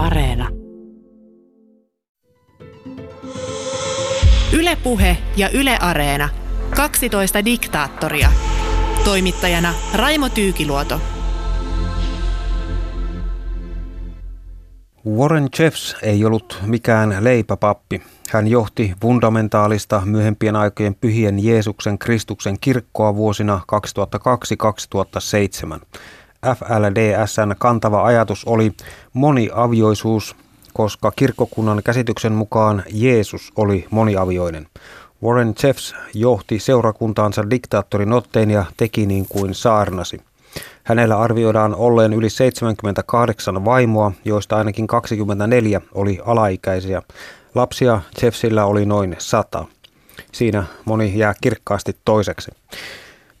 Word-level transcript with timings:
Areena. 0.00 0.48
Ylepuhe 4.52 5.16
ja 5.36 5.48
Yle 5.54 5.78
Areena. 5.80 6.28
12 6.76 7.44
diktaattoria. 7.44 8.32
Toimittajana 9.04 9.74
Raimo 9.94 10.28
Tyykiluoto. 10.28 11.00
Warren 15.08 15.48
Jeffs 15.58 15.96
ei 16.02 16.24
ollut 16.24 16.58
mikään 16.66 17.16
leipäpappi. 17.20 18.02
Hän 18.30 18.48
johti 18.48 18.94
fundamentaalista 19.02 20.02
myöhempien 20.04 20.56
aikojen 20.56 20.94
pyhien 20.94 21.44
Jeesuksen 21.44 21.98
Kristuksen 21.98 22.56
kirkkoa 22.60 23.14
vuosina 23.16 23.60
2002-2007. 25.76 25.80
FLDSn 26.46 27.54
kantava 27.58 28.04
ajatus 28.04 28.44
oli 28.44 28.72
moniavioisuus, 29.12 30.36
koska 30.72 31.10
kirkkokunnan 31.16 31.82
käsityksen 31.84 32.32
mukaan 32.32 32.82
Jeesus 32.92 33.52
oli 33.56 33.86
moniavioinen. 33.90 34.66
Warren 35.22 35.54
Jeffs 35.62 35.94
johti 36.14 36.58
seurakuntaansa 36.58 37.50
diktaattorin 37.50 38.12
otteen 38.12 38.50
ja 38.50 38.64
teki 38.76 39.06
niin 39.06 39.26
kuin 39.28 39.54
saarnasi. 39.54 40.20
Hänellä 40.84 41.18
arvioidaan 41.18 41.74
olleen 41.74 42.12
yli 42.12 42.30
78 42.30 43.64
vaimoa, 43.64 44.12
joista 44.24 44.56
ainakin 44.56 44.86
24 44.86 45.80
oli 45.94 46.18
alaikäisiä. 46.26 47.02
Lapsia 47.54 48.00
Jeffsillä 48.22 48.64
oli 48.64 48.86
noin 48.86 49.16
100. 49.18 49.64
Siinä 50.32 50.64
moni 50.84 51.18
jää 51.18 51.34
kirkkaasti 51.40 51.96
toiseksi. 52.04 52.50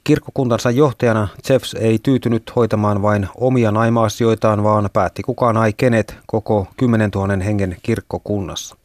Kirkkokuntansa 0.04 0.70
johtajana 0.70 1.28
Jeffs 1.48 1.74
ei 1.74 1.98
tyytynyt 2.02 2.52
hoitamaan 2.56 3.02
vain 3.02 3.28
omia 3.36 3.70
naima-asioitaan, 3.70 4.62
vaan 4.62 4.90
päätti 4.92 5.22
kukaan 5.22 5.56
ai 5.56 5.72
kenet 5.72 6.16
koko 6.26 6.66
10 6.76 7.10
000 7.14 7.36
hengen 7.36 7.76
kirkkokunnassa. 7.82 8.76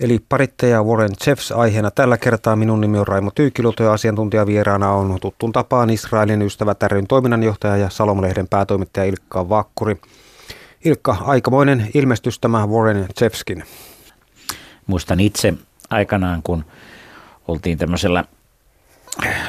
Eli 0.00 0.20
parittaja 0.28 0.82
Warren 0.82 1.10
Jeffs 1.26 1.52
aiheena 1.52 1.90
tällä 1.90 2.18
kertaa. 2.18 2.56
Minun 2.56 2.80
nimi 2.80 2.98
on 2.98 3.06
Raimo 3.06 3.30
Tyykiluto 3.34 3.82
ja 3.82 3.92
asiantuntijavieraana 3.92 4.92
on 4.92 5.18
tuttuun 5.20 5.52
tapaan 5.52 5.90
Israelin 5.90 6.42
ystävät 6.42 6.82
ryn 6.82 7.06
toiminnanjohtaja 7.06 7.76
ja 7.76 7.90
Salomlehden 7.90 8.48
päätoimittaja 8.48 9.04
Ilkka 9.06 9.48
Vakkuri. 9.48 10.00
Ilkka, 10.84 11.16
aikamoinen 11.20 11.90
ilmestys 11.94 12.38
tämä 12.38 12.66
Warren 12.66 13.08
Jeffskin. 13.20 13.64
Muistan 14.86 15.20
itse 15.20 15.54
aikanaan, 15.90 16.42
kun 16.42 16.64
oltiin 17.48 17.78
tämmöisellä 17.78 18.24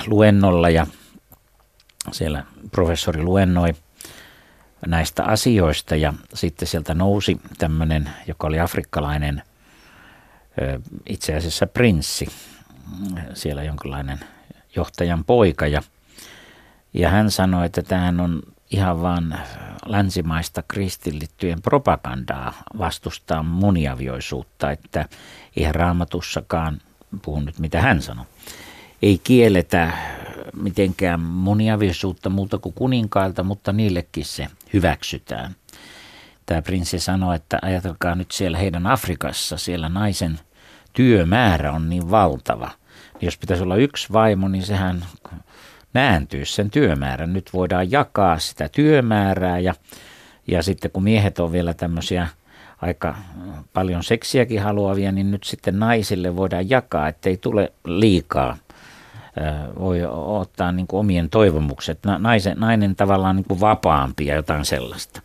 luennolla 0.08 0.69
ja 0.69 0.88
siellä 2.11 2.44
professori 2.71 3.23
luennoi 3.23 3.73
näistä 4.88 5.23
asioista 5.23 5.95
ja 5.95 6.13
sitten 6.33 6.67
sieltä 6.67 6.94
nousi 6.94 7.41
tämmöinen, 7.57 8.09
joka 8.27 8.47
oli 8.47 8.59
afrikkalainen 8.59 9.44
itse 11.09 11.35
asiassa 11.35 11.67
prinssi, 11.67 12.27
siellä 13.33 13.63
jonkinlainen 13.63 14.19
johtajan 14.75 15.23
poika. 15.25 15.67
Ja, 15.67 15.81
ja 16.94 17.09
hän 17.09 17.31
sanoi, 17.31 17.66
että 17.66 17.81
tämähän 17.81 18.19
on 18.19 18.41
ihan 18.72 19.02
vaan 19.02 19.39
länsimaista 19.85 20.63
kristillittyjen 20.67 21.61
propagandaa 21.61 22.53
vastustaa 22.77 23.44
moniavioisuutta, 23.44 24.72
että 24.72 25.05
eihän 25.55 25.75
raamatussakaan, 25.75 26.81
puhun 27.22 27.45
nyt 27.45 27.59
mitä 27.59 27.81
hän 27.81 28.02
sanoi, 28.02 28.25
ei 29.06 29.20
kielletä 29.23 29.94
mitenkään 30.61 31.20
moniavioisuutta 31.20 32.30
muuta 32.30 32.58
kuin 32.58 32.73
kuninkailta, 32.73 33.44
mutta 33.44 33.73
niillekin 33.73 34.25
se 34.25 34.47
hyväksytään. 34.73 35.56
Tämä 36.45 36.62
prinssi 36.62 37.00
sanoi, 37.00 37.36
että 37.36 37.59
ajatelkaa 37.62 38.16
nyt 38.16 38.31
siellä 38.31 38.58
heidän 38.58 38.88
Afrikassa, 38.88 39.58
siellä 39.58 39.89
naisen 39.89 40.39
työmäärä 40.94 41.72
on 41.72 41.89
niin 41.89 42.12
valtava. 42.12 42.72
Jos 43.22 43.38
pitäisi 43.38 43.64
olla 43.64 43.75
yksi 43.75 44.13
vaimo, 44.13 44.47
niin 44.47 44.63
sehän 44.63 45.06
nääntyy 45.94 46.46
sen 46.46 46.72
työmäärän. 46.72 47.34
Nyt 47.34 47.50
voidaan 47.53 47.91
jakaa 47.91 48.40
sitä 48.40 48.69
työmäärää 48.69 49.59
ja, 49.59 49.74
ja 50.47 50.63
sitten 50.63 50.91
kun 50.91 51.03
miehet 51.03 51.40
on 51.40 51.52
vielä 51.52 51.74
tämmöisiä 51.74 52.28
aika 52.81 53.16
paljon 53.74 54.03
seksiäkin 54.03 54.62
haluavia, 54.62 55.12
niin 55.12 55.31
nyt 55.31 55.44
sitten 55.44 55.79
naisille 55.79 56.35
voidaan 56.35 56.69
jakaa, 56.69 57.08
ettei 57.08 57.38
tule 57.38 57.74
liikaa 57.85 58.58
voi 59.79 60.00
ottaa 60.12 60.72
niin 60.72 60.88
kuin 60.88 61.00
omien 61.00 61.29
toivomukset. 61.29 62.00
Naisen, 62.18 62.57
nainen 62.59 62.96
tavallaan 62.96 63.35
niin 63.35 63.46
kuin 63.47 63.59
vapaampi 63.59 64.25
ja 64.25 64.35
jotain 64.35 64.66
sellaista. 64.66 65.22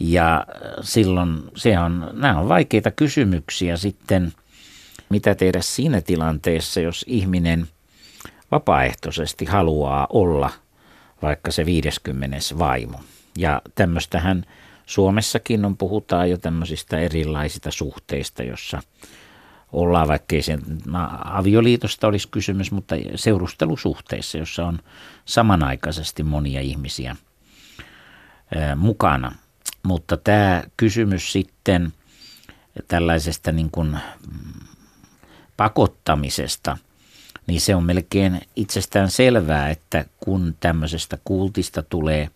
Ja 0.00 0.46
silloin 0.80 1.42
se 1.56 1.78
on, 1.78 2.10
nämä 2.12 2.40
on 2.40 2.48
vaikeita 2.48 2.90
kysymyksiä 2.90 3.76
sitten, 3.76 4.32
mitä 5.08 5.34
tehdä 5.34 5.60
siinä 5.62 6.00
tilanteessa, 6.00 6.80
jos 6.80 7.04
ihminen 7.08 7.68
vapaaehtoisesti 8.50 9.44
haluaa 9.44 10.06
olla 10.10 10.50
vaikka 11.22 11.50
se 11.50 11.66
50 11.66 12.36
vaimo. 12.58 13.00
Ja 13.38 13.62
tämmöistähän 13.74 14.44
Suomessakin 14.86 15.64
on, 15.64 15.76
puhutaan 15.76 16.30
jo 16.30 16.38
tämmöisistä 16.38 16.98
erilaisista 16.98 17.70
suhteista, 17.70 18.42
jossa– 18.42 18.82
ollaan, 19.72 20.08
vaikkei 20.08 20.42
sen 20.42 20.62
avioliitosta 21.24 22.06
olisi 22.08 22.28
kysymys, 22.28 22.72
mutta 22.72 22.94
seurustelusuhteissa, 23.14 24.38
jossa 24.38 24.66
on 24.66 24.78
samanaikaisesti 25.24 26.22
monia 26.22 26.60
ihmisiä 26.60 27.16
mukana. 28.76 29.32
Mutta 29.82 30.16
tämä 30.16 30.62
kysymys 30.76 31.32
sitten 31.32 31.92
tällaisesta 32.88 33.52
niin 33.52 33.70
kuin 33.70 33.88
mm, 33.88 34.66
pakottamisesta, 35.56 36.78
niin 37.46 37.60
se 37.60 37.74
on 37.74 37.84
melkein 37.84 38.40
itsestään 38.56 39.10
selvää, 39.10 39.70
että 39.70 40.04
kun 40.24 40.56
tämmöisestä 40.60 41.18
kultista 41.24 41.82
tulee 41.82 42.30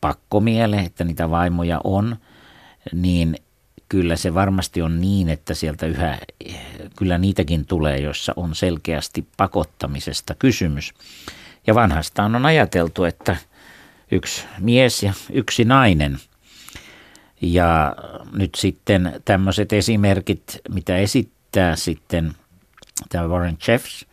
pakkomiele, 0.00 0.78
että 0.78 1.04
niitä 1.04 1.30
vaimoja 1.30 1.80
on, 1.84 2.16
niin 2.92 3.36
kyllä 3.88 4.16
se 4.16 4.34
varmasti 4.34 4.82
on 4.82 5.00
niin, 5.00 5.28
että 5.28 5.54
sieltä 5.54 5.86
yhä, 5.86 6.18
kyllä 6.96 7.18
niitäkin 7.18 7.66
tulee, 7.66 7.98
joissa 7.98 8.32
on 8.36 8.54
selkeästi 8.54 9.26
pakottamisesta 9.36 10.34
kysymys. 10.38 10.94
Ja 11.66 11.74
vanhastaan 11.74 12.36
on 12.36 12.46
ajateltu, 12.46 13.04
että 13.04 13.36
yksi 14.10 14.44
mies 14.58 15.02
ja 15.02 15.12
yksi 15.32 15.64
nainen. 15.64 16.18
Ja 17.40 17.96
nyt 18.32 18.54
sitten 18.54 19.20
tämmöiset 19.24 19.72
esimerkit, 19.72 20.60
mitä 20.74 20.96
esittää 20.96 21.76
sitten 21.76 22.32
tämä 23.08 23.28
Warren 23.28 23.58
Jeffs 23.68 24.06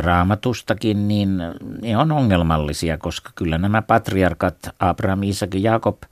raamatustakin, 0.00 1.08
niin 1.08 1.38
ne 1.82 1.96
on 1.96 2.12
ongelmallisia, 2.12 2.98
koska 2.98 3.30
kyllä 3.34 3.58
nämä 3.58 3.82
patriarkat 3.82 4.56
Abraham, 4.78 5.22
Isak 5.22 5.54
ja 5.54 5.60
Jakob– 5.60 6.02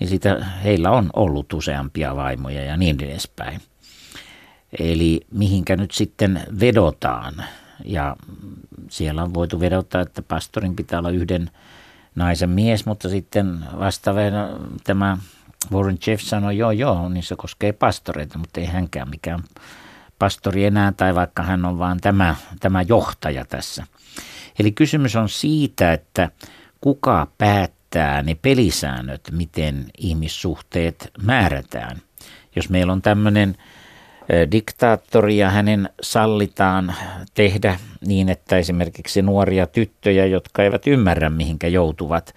niin 0.00 0.08
sitä, 0.08 0.44
heillä 0.64 0.90
on 0.90 1.10
ollut 1.16 1.52
useampia 1.52 2.16
vaimoja 2.16 2.64
ja 2.64 2.76
niin 2.76 3.04
edespäin. 3.04 3.60
Eli 4.78 5.20
mihinkä 5.32 5.76
nyt 5.76 5.90
sitten 5.90 6.42
vedotaan. 6.60 7.34
Ja 7.84 8.16
siellä 8.88 9.22
on 9.22 9.34
voitu 9.34 9.60
vedota, 9.60 10.00
että 10.00 10.22
pastorin 10.22 10.76
pitää 10.76 10.98
olla 10.98 11.10
yhden 11.10 11.50
naisen 12.14 12.50
mies, 12.50 12.86
mutta 12.86 13.08
sitten 13.08 13.64
vastaavana 13.78 14.48
tämä 14.84 15.18
Warren 15.72 15.98
Jeff 16.06 16.22
sanoi, 16.22 16.58
joo 16.58 16.70
joo, 16.70 17.08
niin 17.08 17.22
se 17.22 17.36
koskee 17.36 17.72
pastoreita, 17.72 18.38
mutta 18.38 18.60
ei 18.60 18.66
hänkään 18.66 19.10
mikään 19.10 19.44
pastori 20.18 20.64
enää, 20.64 20.92
tai 20.92 21.14
vaikka 21.14 21.42
hän 21.42 21.64
on 21.64 21.78
vaan 21.78 21.98
tämä, 22.00 22.34
tämä 22.60 22.82
johtaja 22.82 23.44
tässä. 23.44 23.86
Eli 24.58 24.72
kysymys 24.72 25.16
on 25.16 25.28
siitä, 25.28 25.92
että 25.92 26.30
kuka 26.80 27.26
päättää 27.38 27.79
määrittää 27.94 28.22
ne 28.22 28.34
pelisäännöt, 28.34 29.20
miten 29.32 29.86
ihmissuhteet 29.98 31.10
määrätään. 31.22 32.02
Jos 32.56 32.68
meillä 32.68 32.92
on 32.92 33.02
tämmöinen 33.02 33.56
diktaattori 34.52 35.38
ja 35.38 35.50
hänen 35.50 35.88
sallitaan 36.02 36.94
tehdä 37.34 37.78
niin, 38.06 38.28
että 38.28 38.56
esimerkiksi 38.56 39.22
nuoria 39.22 39.66
tyttöjä, 39.66 40.26
jotka 40.26 40.62
eivät 40.62 40.86
ymmärrä 40.86 41.30
mihinkä 41.30 41.68
joutuvat, 41.68 42.34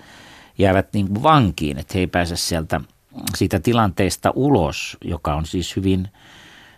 jäävät 0.57 0.93
niin 0.93 1.07
kuin 1.07 1.23
vankiin, 1.23 1.79
että 1.79 1.93
he 1.93 1.99
ei 1.99 2.07
pääse 2.07 2.35
sieltä 2.35 2.81
siitä 3.35 3.59
tilanteesta 3.59 4.31
ulos, 4.35 4.97
joka 5.03 5.35
on 5.35 5.45
siis 5.45 5.75
hyvin 5.75 6.07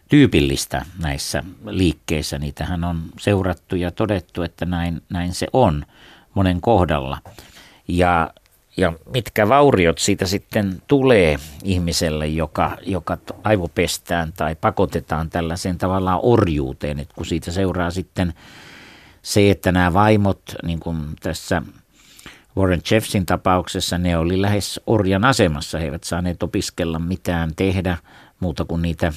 tyypillistä 0.10 0.86
näissä 1.00 1.44
liikkeissä. 1.66 2.40
Niitähän 2.40 2.84
on 2.84 3.02
seurattu 3.20 3.76
ja 3.76 3.92
todettu, 3.92 4.44
että 4.44 4.66
näin, 4.66 5.02
näin 5.10 5.34
se 5.34 5.48
on 5.54 5.86
monen 6.34 6.62
kohdalla. 6.62 7.18
Ja 7.88 8.32
ja 8.78 8.94
mitkä 9.14 9.50
vauriot 9.50 9.98
siitä 9.98 10.26
sitten 10.26 10.82
tulee 10.88 11.38
ihmiselle, 11.64 12.28
joka, 12.28 12.78
joka 12.86 13.18
aivopestään 13.44 14.34
tai 14.34 14.56
pakotetaan 14.56 15.30
tällaiseen 15.30 15.78
tavallaan 15.78 16.20
orjuuteen, 16.24 17.00
että 17.00 17.16
kun 17.16 17.26
siitä 17.26 17.52
seuraa 17.52 17.92
sitten 17.92 18.34
se, 19.22 19.52
että 19.52 19.72
nämä 19.72 19.94
vaimot, 19.94 20.42
niin 20.64 20.80
kuin 20.80 20.98
tässä 21.20 21.62
Warren 22.58 22.82
Jeffsin 22.92 23.26
tapauksessa 23.26 23.98
ne 23.98 24.18
oli 24.18 24.42
lähes 24.42 24.82
orjan 24.88 25.26
asemassa. 25.26 25.80
He 25.80 25.86
eivät 25.86 26.04
saaneet 26.04 26.44
opiskella 26.44 27.00
mitään 27.00 27.56
tehdä 27.56 27.98
muuta 28.40 28.66
kuin 28.66 28.82
niitä 28.82 29.14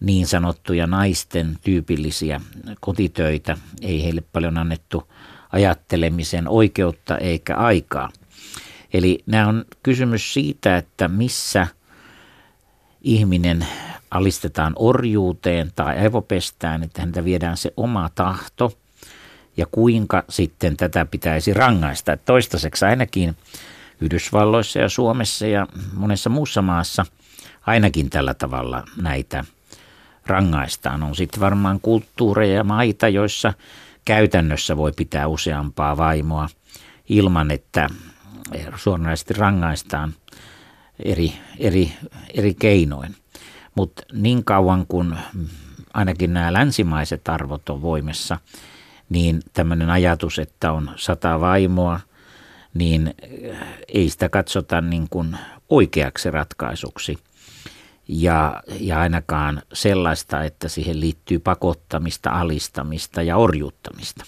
niin 0.00 0.26
sanottuja 0.26 0.86
naisten 0.86 1.58
tyypillisiä 1.64 2.40
kotitöitä. 2.80 3.56
Ei 3.82 4.04
heille 4.04 4.22
paljon 4.32 4.58
annettu 4.58 5.12
ajattelemisen 5.52 6.48
oikeutta 6.48 7.18
eikä 7.18 7.56
aikaa. 7.56 8.10
Eli 8.92 9.22
nämä 9.26 9.48
on 9.48 9.64
kysymys 9.82 10.32
siitä, 10.34 10.76
että 10.76 11.08
missä 11.08 11.66
ihminen 13.00 13.66
alistetaan 14.10 14.72
orjuuteen 14.76 15.72
tai 15.76 15.98
aivopestään, 15.98 16.82
että 16.82 17.00
häntä 17.00 17.24
viedään 17.24 17.56
se 17.56 17.72
oma 17.76 18.10
tahto 18.14 18.72
ja 19.56 19.66
kuinka 19.72 20.24
sitten 20.28 20.76
tätä 20.76 21.04
pitäisi 21.04 21.54
rangaista. 21.54 22.12
Että 22.12 22.24
toistaiseksi 22.26 22.84
ainakin 22.84 23.36
Yhdysvalloissa 24.00 24.78
ja 24.78 24.88
Suomessa 24.88 25.46
ja 25.46 25.66
monessa 25.94 26.30
muussa 26.30 26.62
maassa 26.62 27.06
ainakin 27.66 28.10
tällä 28.10 28.34
tavalla 28.34 28.84
näitä 29.02 29.44
rangaistaan. 30.26 31.02
On 31.02 31.14
sitten 31.14 31.40
varmaan 31.40 31.80
kulttuureja 31.80 32.54
ja 32.54 32.64
maita, 32.64 33.08
joissa 33.08 33.52
käytännössä 34.04 34.76
voi 34.76 34.92
pitää 34.92 35.26
useampaa 35.26 35.96
vaimoa 35.96 36.48
ilman, 37.08 37.50
että 37.50 37.88
suoranaisesti 38.76 39.34
rangaistaan 39.34 40.14
eri, 41.04 41.32
eri, 41.58 41.92
eri 42.34 42.54
keinoin. 42.54 43.16
Mutta 43.74 44.02
niin 44.12 44.44
kauan 44.44 44.86
kuin 44.86 45.14
ainakin 45.94 46.34
nämä 46.34 46.52
länsimaiset 46.52 47.28
arvot 47.28 47.68
on 47.68 47.82
voimassa, 47.82 48.38
niin 49.08 49.42
tämmöinen 49.52 49.90
ajatus, 49.90 50.38
että 50.38 50.72
on 50.72 50.90
sata 50.96 51.40
vaimoa, 51.40 52.00
niin 52.74 53.14
ei 53.88 54.10
sitä 54.10 54.28
katsota 54.28 54.80
niin 54.80 55.06
kuin 55.10 55.36
oikeaksi 55.68 56.30
ratkaisuksi. 56.30 57.18
Ja, 58.08 58.62
ja 58.80 59.00
ainakaan 59.00 59.62
sellaista, 59.72 60.44
että 60.44 60.68
siihen 60.68 61.00
liittyy 61.00 61.38
pakottamista, 61.38 62.30
alistamista 62.30 63.22
ja 63.22 63.36
orjuuttamista. 63.36 64.24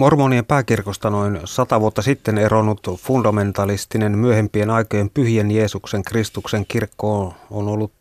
Mormonien 0.00 0.46
pääkirkosta 0.46 1.10
noin 1.10 1.40
sata 1.44 1.80
vuotta 1.80 2.02
sitten 2.02 2.38
eronnut 2.38 2.80
fundamentalistinen 2.96 4.18
myöhempien 4.18 4.70
aikojen 4.70 5.10
pyhien 5.10 5.50
Jeesuksen 5.50 6.02
Kristuksen 6.02 6.66
kirkko 6.66 7.34
on 7.50 7.68
ollut 7.68 7.92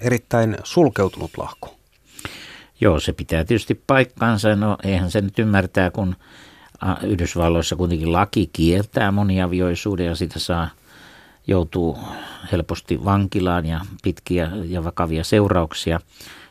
erittäin 0.00 0.56
sulkeutunut 0.64 1.30
lahko. 1.36 1.74
Joo, 2.80 3.00
se 3.00 3.12
pitää 3.12 3.44
tietysti 3.44 3.82
paikkaansa. 3.86 4.56
No 4.56 4.76
eihän 4.84 5.10
se 5.10 5.20
nyt 5.20 5.38
ymmärtää, 5.38 5.90
kun 5.90 6.16
Yhdysvalloissa 7.02 7.76
kuitenkin 7.76 8.12
laki 8.12 8.50
kieltää 8.52 9.12
moniavioisuuden 9.12 10.06
ja 10.06 10.14
sitä 10.14 10.38
saa 10.38 10.68
joutuu 11.46 11.98
helposti 12.52 13.04
vankilaan 13.04 13.66
ja 13.66 13.80
pitkiä 14.02 14.50
ja 14.64 14.84
vakavia 14.84 15.24
seurauksia. 15.24 16.00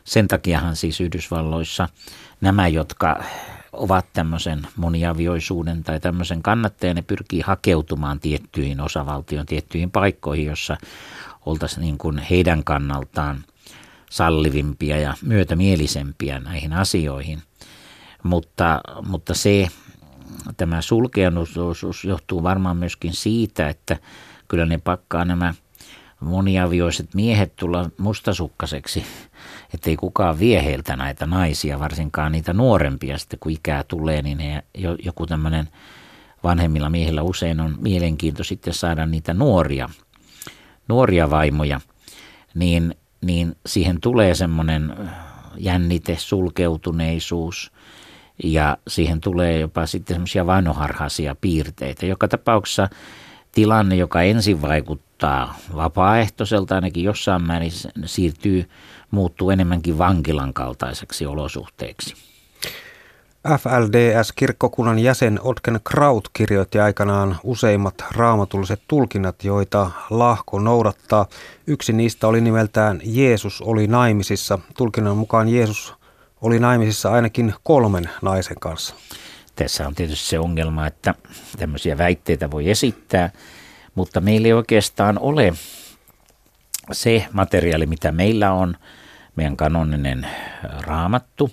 Sen 0.04 0.28
takiahan 0.28 0.76
siis 0.76 1.00
Yhdysvalloissa 1.00 1.88
nämä, 2.40 2.68
jotka 2.68 3.24
ovat 3.76 4.06
tämmöisen 4.12 4.66
moniavioisuuden 4.76 5.84
tai 5.84 6.00
tämmöisen 6.00 6.42
kannattajia, 6.42 6.94
ne 6.94 7.02
pyrkii 7.02 7.40
hakeutumaan 7.40 8.20
tiettyihin 8.20 8.80
osavaltion, 8.80 9.46
tiettyihin 9.46 9.90
paikkoihin, 9.90 10.46
jossa 10.46 10.76
oltaisiin 11.46 11.80
niin 11.80 11.98
kuin 11.98 12.18
heidän 12.18 12.64
kannaltaan 12.64 13.44
sallivimpia 14.10 14.98
ja 15.00 15.14
myötämielisempiä 15.22 16.38
näihin 16.38 16.72
asioihin. 16.72 17.42
Mutta, 18.22 18.80
mutta 19.08 19.34
se, 19.34 19.68
tämä 20.56 20.82
sulkeanuus 20.82 21.54
johtuu 22.04 22.42
varmaan 22.42 22.76
myöskin 22.76 23.12
siitä, 23.12 23.68
että 23.68 23.96
kyllä 24.48 24.66
ne 24.66 24.78
pakkaa 24.78 25.24
nämä 25.24 25.54
moniavioiset 26.20 27.14
miehet 27.14 27.56
tulla 27.56 27.90
mustasukkaseksi, 27.98 29.04
ettei 29.74 29.96
kukaan 29.96 30.38
vie 30.38 30.64
heiltä 30.64 30.96
näitä 30.96 31.26
naisia, 31.26 31.80
varsinkaan 31.80 32.32
niitä 32.32 32.52
nuorempia. 32.52 33.18
Sitten 33.18 33.38
kun 33.38 33.52
ikää 33.52 33.84
tulee, 33.88 34.22
niin 34.22 34.38
he, 34.38 34.62
joku 35.04 35.26
tämmöinen 35.26 35.68
vanhemmilla 36.44 36.90
miehillä 36.90 37.22
usein 37.22 37.60
on 37.60 37.76
mielenkiinto 37.80 38.44
sitten 38.44 38.74
saada 38.74 39.06
niitä 39.06 39.34
nuoria, 39.34 39.88
nuoria 40.88 41.30
vaimoja, 41.30 41.80
niin, 42.54 42.94
niin 43.20 43.56
siihen 43.66 44.00
tulee 44.00 44.34
semmoinen 44.34 44.96
jännite, 45.56 46.16
sulkeutuneisuus 46.18 47.72
ja 48.44 48.76
siihen 48.88 49.20
tulee 49.20 49.58
jopa 49.58 49.86
sitten 49.86 50.14
semmoisia 50.14 50.46
vainoharhaisia 50.46 51.36
piirteitä. 51.40 52.06
Joka 52.06 52.28
tapauksessa 52.28 52.88
tilanne, 53.52 53.96
joka 53.96 54.22
ensin 54.22 54.62
vaikuttaa 54.62 55.56
vapaaehtoiselta, 55.74 56.74
ainakin 56.74 57.04
jossain 57.04 57.42
määrin 57.42 57.72
siirtyy, 58.04 58.68
muuttuu 59.14 59.50
enemmänkin 59.50 59.98
vankilan 59.98 60.54
kaltaiseksi 60.54 61.26
olosuhteeksi. 61.26 62.14
FLDS-kirkkokunnan 63.48 64.98
jäsen 64.98 65.40
Otken 65.42 65.80
Kraut 65.84 66.28
kirjoitti 66.32 66.80
aikanaan 66.80 67.36
useimmat 67.42 67.94
raamatulliset 68.10 68.82
tulkinnat, 68.88 69.44
joita 69.44 69.90
Lahko 70.10 70.58
noudattaa. 70.58 71.26
Yksi 71.66 71.92
niistä 71.92 72.28
oli 72.28 72.40
nimeltään 72.40 73.00
Jeesus 73.04 73.62
oli 73.62 73.86
naimisissa. 73.86 74.58
Tulkinnan 74.76 75.16
mukaan 75.16 75.48
Jeesus 75.48 75.94
oli 76.40 76.58
naimisissa 76.58 77.12
ainakin 77.12 77.54
kolmen 77.62 78.10
naisen 78.22 78.60
kanssa. 78.60 78.94
Tässä 79.56 79.86
on 79.86 79.94
tietysti 79.94 80.28
se 80.28 80.38
ongelma, 80.38 80.86
että 80.86 81.14
tämmöisiä 81.58 81.98
väitteitä 81.98 82.50
voi 82.50 82.70
esittää, 82.70 83.30
mutta 83.94 84.20
meillä 84.20 84.46
ei 84.46 84.52
oikeastaan 84.52 85.18
ole 85.18 85.52
se 86.92 87.26
materiaali, 87.32 87.86
mitä 87.86 88.12
meillä 88.12 88.52
on, 88.52 88.76
meidän 89.36 89.56
kanoninen 89.56 90.26
raamattu, 90.80 91.50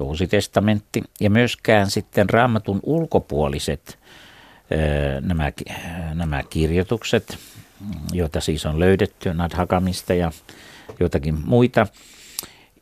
uusi 0.00 0.26
testamentti 0.26 1.02
ja 1.20 1.30
myöskään 1.30 1.90
sitten 1.90 2.30
raamatun 2.30 2.80
ulkopuoliset 2.82 3.98
nämä, 5.20 5.52
nämä 6.14 6.42
kirjoitukset, 6.42 7.38
joita 8.12 8.40
siis 8.40 8.66
on 8.66 8.80
löydetty 8.80 9.34
Nadhakamista 9.34 10.14
ja 10.14 10.32
joitakin 11.00 11.38
muita– 11.44 11.86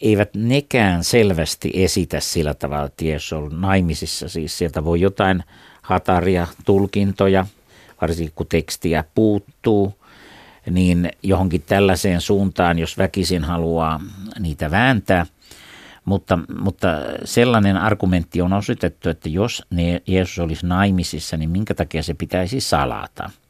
eivät 0.00 0.30
nekään 0.34 1.04
selvästi 1.04 1.70
esitä 1.74 2.20
sillä 2.20 2.54
tavalla, 2.54 2.86
että 2.86 3.04
Jeesus 3.04 3.32
on 3.32 3.60
naimisissa. 3.60 4.28
Siis 4.28 4.58
sieltä 4.58 4.84
voi 4.84 5.00
jotain 5.00 5.42
hataria 5.82 6.46
tulkintoja, 6.64 7.46
varsinkin 8.00 8.32
kun 8.34 8.46
tekstiä 8.46 9.04
puuttuu, 9.14 9.99
niin 10.70 11.10
johonkin 11.22 11.62
tällaiseen 11.62 12.20
suuntaan, 12.20 12.78
jos 12.78 12.98
väkisin 12.98 13.44
haluaa 13.44 14.00
niitä 14.38 14.70
vääntää. 14.70 15.26
Mutta, 16.04 16.38
mutta 16.58 16.88
sellainen 17.24 17.76
argumentti 17.76 18.42
on 18.42 18.52
osoitettu, 18.52 19.08
että 19.08 19.28
jos 19.28 19.62
ne 19.70 20.02
Jeesus 20.06 20.38
olisi 20.38 20.66
naimisissa, 20.66 21.36
niin 21.36 21.50
minkä 21.50 21.74
takia 21.74 22.02
se 22.02 22.14
pitäisi 22.14 22.60
salata– 22.60 23.30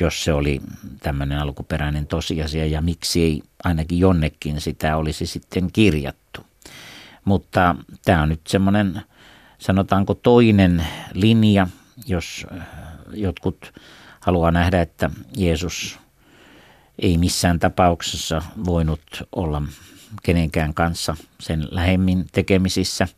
jos 0.00 0.24
se 0.24 0.32
oli 0.32 0.60
tämmöinen 1.00 1.38
alkuperäinen 1.38 2.06
tosiasia 2.06 2.66
ja 2.66 2.80
miksi 2.80 3.22
ei 3.22 3.42
ainakin 3.64 3.98
jonnekin 3.98 4.60
sitä 4.60 4.96
olisi 4.96 5.26
sitten 5.26 5.72
kirjattu. 5.72 6.40
Mutta 7.24 7.76
tämä 8.04 8.22
on 8.22 8.28
nyt 8.28 8.46
semmoinen, 8.46 9.02
sanotaanko 9.58 10.14
toinen 10.14 10.86
linja, 11.12 11.66
jos 12.06 12.46
äh, 12.52 12.66
jotkut 13.14 13.72
haluaa 14.20 14.50
nähdä, 14.50 14.80
että 14.80 15.10
Jeesus 15.36 15.98
ei 17.02 17.18
missään 17.18 17.58
tapauksessa 17.58 18.42
voinut 18.64 19.22
olla 19.36 19.62
kenenkään 20.22 20.74
kanssa 20.74 21.16
sen 21.40 21.68
lähemmin 21.70 22.26
tekemisissä, 22.32 23.08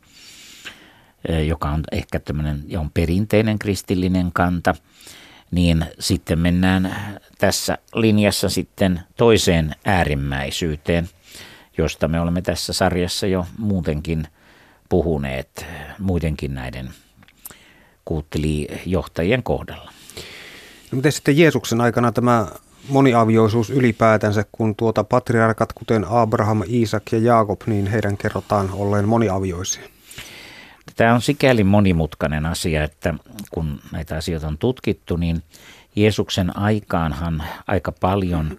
joka 1.47 1.69
on 1.69 1.83
ehkä 1.91 2.19
tämmöinen 2.19 2.63
on 2.77 2.91
perinteinen 2.91 3.59
kristillinen 3.59 4.31
kanta– 4.31 4.75
niin 5.51 5.85
sitten 5.99 6.39
mennään 6.39 6.95
tässä 7.37 7.77
linjassa 7.93 8.49
sitten 8.49 9.01
toiseen 9.17 9.75
äärimmäisyyteen, 9.85 11.09
josta 11.77 12.07
me 12.07 12.19
olemme 12.19 12.41
tässä 12.41 12.73
sarjassa 12.73 13.27
jo 13.27 13.45
muutenkin 13.57 14.27
puhuneet 14.89 15.65
muidenkin 15.99 16.53
näiden 16.53 16.89
kuuttelijohtajien 18.05 19.43
kohdalla. 19.43 19.91
No 20.91 20.95
miten 20.95 21.11
sitten 21.11 21.37
Jeesuksen 21.37 21.81
aikana 21.81 22.11
tämä 22.11 22.47
moniavioisuus 22.89 23.69
ylipäätänsä, 23.69 24.45
kun 24.51 24.75
tuota 24.75 25.03
patriarkat, 25.03 25.73
kuten 25.73 26.05
Abraham, 26.09 26.61
Iisak 26.69 27.03
ja 27.11 27.17
Jaakob, 27.17 27.61
niin 27.65 27.87
heidän 27.87 28.17
kerrotaan 28.17 28.69
olleen 28.73 29.07
moniavioisia? 29.07 29.83
Tämä 30.95 31.13
on 31.13 31.21
sikäli 31.21 31.63
monimutkainen 31.63 32.45
asia, 32.45 32.83
että 32.83 33.13
kun 33.51 33.79
näitä 33.91 34.17
asioita 34.17 34.47
on 34.47 34.57
tutkittu, 34.57 35.17
niin 35.17 35.43
Jeesuksen 35.95 36.57
aikaanhan 36.57 37.43
aika 37.67 37.91
paljon 37.91 38.57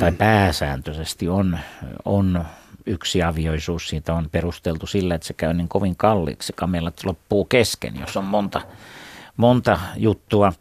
tai 0.00 0.12
pääsääntöisesti 0.12 1.28
on, 1.28 1.58
on 2.04 2.44
yksi 2.86 3.22
avioisuus. 3.22 3.88
Siitä 3.88 4.14
on 4.14 4.28
perusteltu 4.32 4.86
sillä, 4.86 5.14
että 5.14 5.26
se 5.26 5.34
käy 5.34 5.54
niin 5.54 5.68
kovin 5.68 5.96
kalliiksi. 5.96 6.52
Kamelat 6.52 7.04
loppuu 7.04 7.44
kesken, 7.44 8.00
jos 8.00 8.16
on 8.16 8.24
monta, 8.24 8.60
monta 9.36 9.78
juttua. 9.96 10.52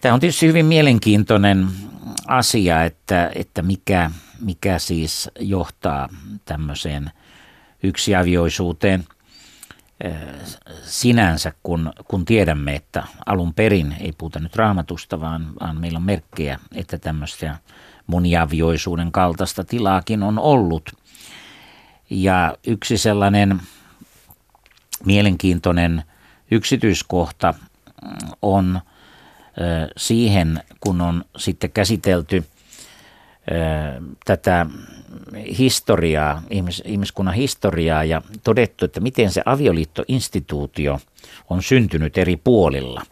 Tämä 0.00 0.14
on 0.14 0.20
tietysti 0.20 0.46
hyvin 0.46 0.66
mielenkiintoinen 0.66 1.68
asia, 2.26 2.84
että, 2.84 3.30
että 3.34 3.62
mikä, 3.62 4.10
mikä 4.40 4.78
siis 4.78 5.30
johtaa 5.40 6.08
tämmöiseen 6.44 7.10
yksiavioisuuteen 7.82 9.04
sinänsä, 10.82 11.52
kun, 11.62 11.92
kun 12.08 12.24
tiedämme, 12.24 12.74
että 12.74 13.04
alun 13.26 13.54
perin 13.54 13.96
ei 14.00 14.12
puhuta 14.18 14.40
nyt 14.40 14.56
raamatusta, 14.56 15.20
vaan, 15.20 15.46
vaan 15.60 15.80
meillä 15.80 15.96
on 15.96 16.02
merkkejä, 16.02 16.58
että 16.74 16.98
tämmöistä 16.98 17.56
moniavioisuuden 18.06 19.12
kaltaista 19.12 19.64
tilaakin 19.64 20.22
on 20.22 20.38
ollut. 20.38 20.92
Ja 22.10 22.56
yksi 22.66 22.98
sellainen 22.98 23.60
mielenkiintoinen 25.04 26.02
yksityiskohta 26.50 27.54
on 28.42 28.80
siihen, 29.96 30.62
kun 30.80 31.00
on 31.00 31.24
sitten 31.36 31.70
käsitelty 31.70 32.44
tätä 34.24 34.66
historiaa, 35.58 36.42
ihmis, 36.50 36.82
ihmiskunnan 36.86 37.34
historiaa 37.34 38.04
ja 38.04 38.22
todettu, 38.44 38.84
että 38.84 39.00
miten 39.00 39.30
se 39.30 39.42
avioliittoinstituutio 39.44 41.00
on 41.50 41.62
syntynyt 41.62 42.18
eri 42.18 42.36
puolilla. 42.36 43.02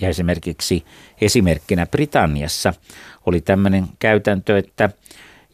Ja 0.00 0.08
esimerkiksi 0.08 0.84
esimerkkinä 1.20 1.86
Britanniassa 1.86 2.74
oli 3.26 3.40
tämmöinen 3.40 3.84
käytäntö, 3.98 4.58
että 4.58 4.90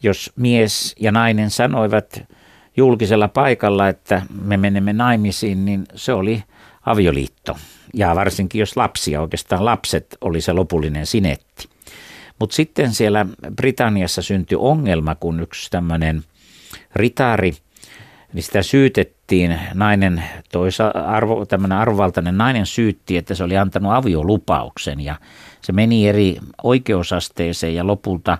jos 0.03 0.31
mies 0.35 0.95
ja 0.99 1.11
nainen 1.11 1.49
sanoivat 1.49 2.23
julkisella 2.77 3.27
paikalla, 3.27 3.87
että 3.87 4.21
me 4.41 4.57
menemme 4.57 4.93
naimisiin, 4.93 5.65
niin 5.65 5.85
se 5.95 6.13
oli 6.13 6.43
avioliitto. 6.85 7.57
Ja 7.93 8.15
varsinkin 8.15 8.59
jos 8.59 8.77
lapsia, 8.77 9.21
oikeastaan 9.21 9.65
lapset 9.65 10.17
oli 10.21 10.41
se 10.41 10.53
lopullinen 10.53 11.05
sinetti. 11.05 11.69
Mutta 12.39 12.55
sitten 12.55 12.93
siellä 12.93 13.25
Britanniassa 13.55 14.21
syntyi 14.21 14.57
ongelma, 14.61 15.15
kun 15.15 15.39
yksi 15.39 15.69
tämmöinen 15.71 16.23
ritari, 16.95 17.53
niin 18.33 18.43
sitä 18.43 18.61
syytettiin, 18.61 19.59
nainen, 19.73 20.23
toisa, 20.51 20.87
arvo, 20.87 21.45
tämmöinen 21.45 21.77
arvovaltainen 21.77 22.37
nainen 22.37 22.65
syytti, 22.65 23.17
että 23.17 23.35
se 23.35 23.43
oli 23.43 23.57
antanut 23.57 23.91
aviolupauksen 23.91 24.99
ja 24.99 25.15
se 25.61 25.71
meni 25.71 26.07
eri 26.07 26.37
oikeusasteeseen 26.63 27.75
ja 27.75 27.87
lopulta 27.87 28.37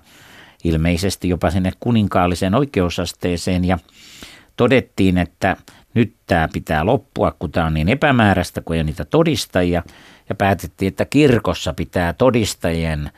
ilmeisesti 0.63 1.29
jopa 1.29 1.51
sinne 1.51 1.71
kuninkaalliseen 1.79 2.55
oikeusasteeseen 2.55 3.65
ja 3.65 3.77
todettiin, 4.57 5.17
että 5.17 5.57
nyt 5.93 6.15
tämä 6.27 6.50
pitää 6.53 6.86
loppua, 6.86 7.36
kun 7.39 7.51
tämä 7.51 7.65
on 7.65 7.74
niin 7.74 7.89
epämääräistä, 7.89 8.62
kun 8.62 8.75
ei 8.75 8.79
ole 8.79 8.83
niitä 8.83 9.05
todistajia. 9.05 9.83
Ja 10.29 10.36
päätettiin, 10.36 10.88
että 10.88 11.05
kirkossa 11.05 11.74
pitää 11.74 12.13
todistajien 12.13 13.12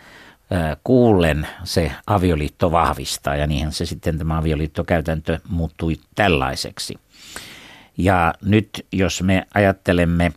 kuullen 0.83 1.47
se 1.63 1.91
avioliitto 2.07 2.71
vahvistaa. 2.71 3.35
Ja 3.35 3.47
niinhän 3.47 3.71
se 3.71 3.85
sitten 3.85 4.17
tämä 4.17 4.37
avioliittokäytäntö 4.37 5.39
muuttui 5.49 5.95
tällaiseksi. 6.15 6.95
Ja 7.97 8.33
nyt 8.45 8.85
jos 8.91 9.21
me 9.21 9.47
ajattelemme 9.53 10.31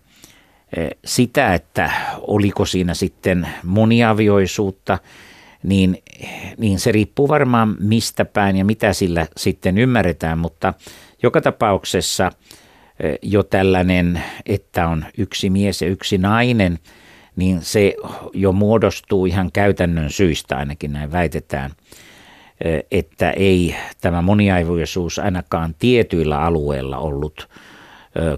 sitä, 1.05 1.55
että 1.55 1.91
oliko 2.21 2.65
siinä 2.65 2.95
sitten 2.95 3.49
moniavioisuutta, 3.63 4.99
niin, 5.63 6.03
niin 6.59 6.79
se 6.79 6.93
riippuu 6.93 7.29
varmaan 7.29 7.77
mistä 7.81 8.25
päin 8.25 8.57
ja 8.57 8.65
mitä 8.65 8.93
sillä 8.93 9.27
sitten 9.37 9.79
ymmärretään, 9.79 10.39
mutta 10.39 10.75
joka 11.23 11.41
tapauksessa 11.41 12.31
jo 13.23 13.43
tällainen, 13.43 14.23
että 14.47 14.89
on 14.89 15.05
yksi 15.19 15.51
mies 15.51 15.83
ja 15.83 15.89
yksi 15.89 16.19
nainen– 16.19 16.79
niin 17.37 17.63
se 17.63 17.95
jo 18.35 18.53
muodostuu 18.53 19.27
ihan 19.27 19.53
käytännön 19.53 20.11
syistä, 20.11 20.57
ainakin 20.57 20.93
näin 20.93 21.13
väitetään, 21.13 21.71
että 22.91 23.31
ei 23.31 23.77
tämä 24.01 24.23
moniaivoisuus 24.23 25.19
ainakaan 25.19 25.75
tietyillä 25.79 26.41
alueilla 26.41 26.99
ollut 26.99 27.49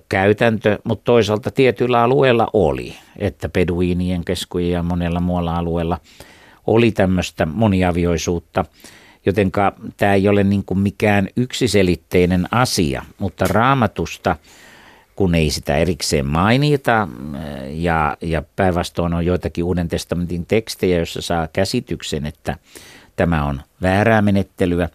käytäntö, 0.09 0.79
mutta 0.85 1.05
toisaalta 1.05 1.51
tietyillä 1.51 2.03
alueilla 2.03 2.49
oli, 2.53 2.95
että 3.19 3.49
peduiinien 3.49 4.25
keskujen 4.25 4.71
ja 4.71 4.83
monella 4.83 5.21
muualla 5.21 5.57
alueella 5.57 5.99
oli 6.67 6.91
tämmöistä 6.91 7.47
moniavioisuutta, 7.47 8.65
jotenka 9.27 9.73
tämä 9.97 10.15
ei 10.15 10.29
ole 10.29 10.45
niin 10.45 10.65
kuin 10.65 10.79
mikään 10.79 11.29
yksiselitteinen 11.37 12.49
asia, 12.51 13.03
mutta 13.19 13.45
raamatusta– 13.49 14.37
kun 15.19 15.35
ei 15.35 15.51
sitä 15.51 15.77
erikseen 15.77 16.27
mainita 16.27 17.09
ja, 17.71 18.17
ja 18.21 18.43
päinvastoin 18.57 19.15
on 19.15 19.27
joitakin 19.27 19.65
Uuden 19.65 19.89
testamentin 19.89 20.47
tekstejä, 20.47 20.97
joissa 20.97 21.23
saa 21.23 21.49
käsityksen, 21.49 22.27
että 22.27 22.57
tämä 23.17 23.45
on 23.45 23.61
väärää 23.83 24.23
menettelyä, 24.23 24.89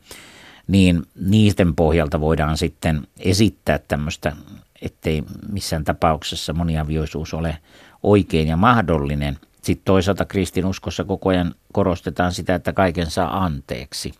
niin 0.67 1.03
niiden 1.29 1.75
pohjalta 1.75 2.19
voidaan 2.19 2.57
sitten 2.57 3.07
esittää 3.19 3.79
tämmöistä, 3.87 4.35
ettei 4.81 5.23
missään 5.51 5.83
tapauksessa 5.83 6.53
moniavioisuus 6.53 7.33
ole 7.33 7.57
oikein 8.03 8.47
ja 8.47 8.57
mahdollinen. 8.57 9.37
Sitten 9.63 9.85
toisaalta 9.85 10.25
kristinuskossa 10.25 11.03
koko 11.03 11.29
ajan 11.29 11.55
korostetaan 11.73 12.31
sitä, 12.31 12.55
että 12.55 12.73
kaiken 12.73 13.11
saa 13.11 13.43
anteeksi. 13.43 14.13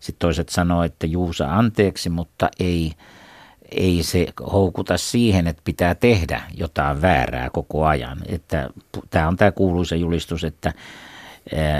Sitten 0.00 0.18
toiset 0.18 0.48
sanoo, 0.48 0.82
että 0.82 1.06
juu 1.06 1.32
saa 1.32 1.58
anteeksi, 1.58 2.10
mutta 2.10 2.48
ei 2.60 2.92
ei 3.70 4.02
se 4.02 4.26
houkuta 4.52 4.98
siihen, 4.98 5.46
että 5.46 5.62
pitää 5.64 5.94
tehdä 5.94 6.42
jotain 6.54 7.02
väärää 7.02 7.50
koko 7.50 7.86
ajan. 7.86 8.18
Että 8.26 8.70
tämä 9.10 9.28
on 9.28 9.36
tämä 9.36 9.52
kuuluisa 9.52 9.96
julistus, 9.96 10.44
että 10.44 10.72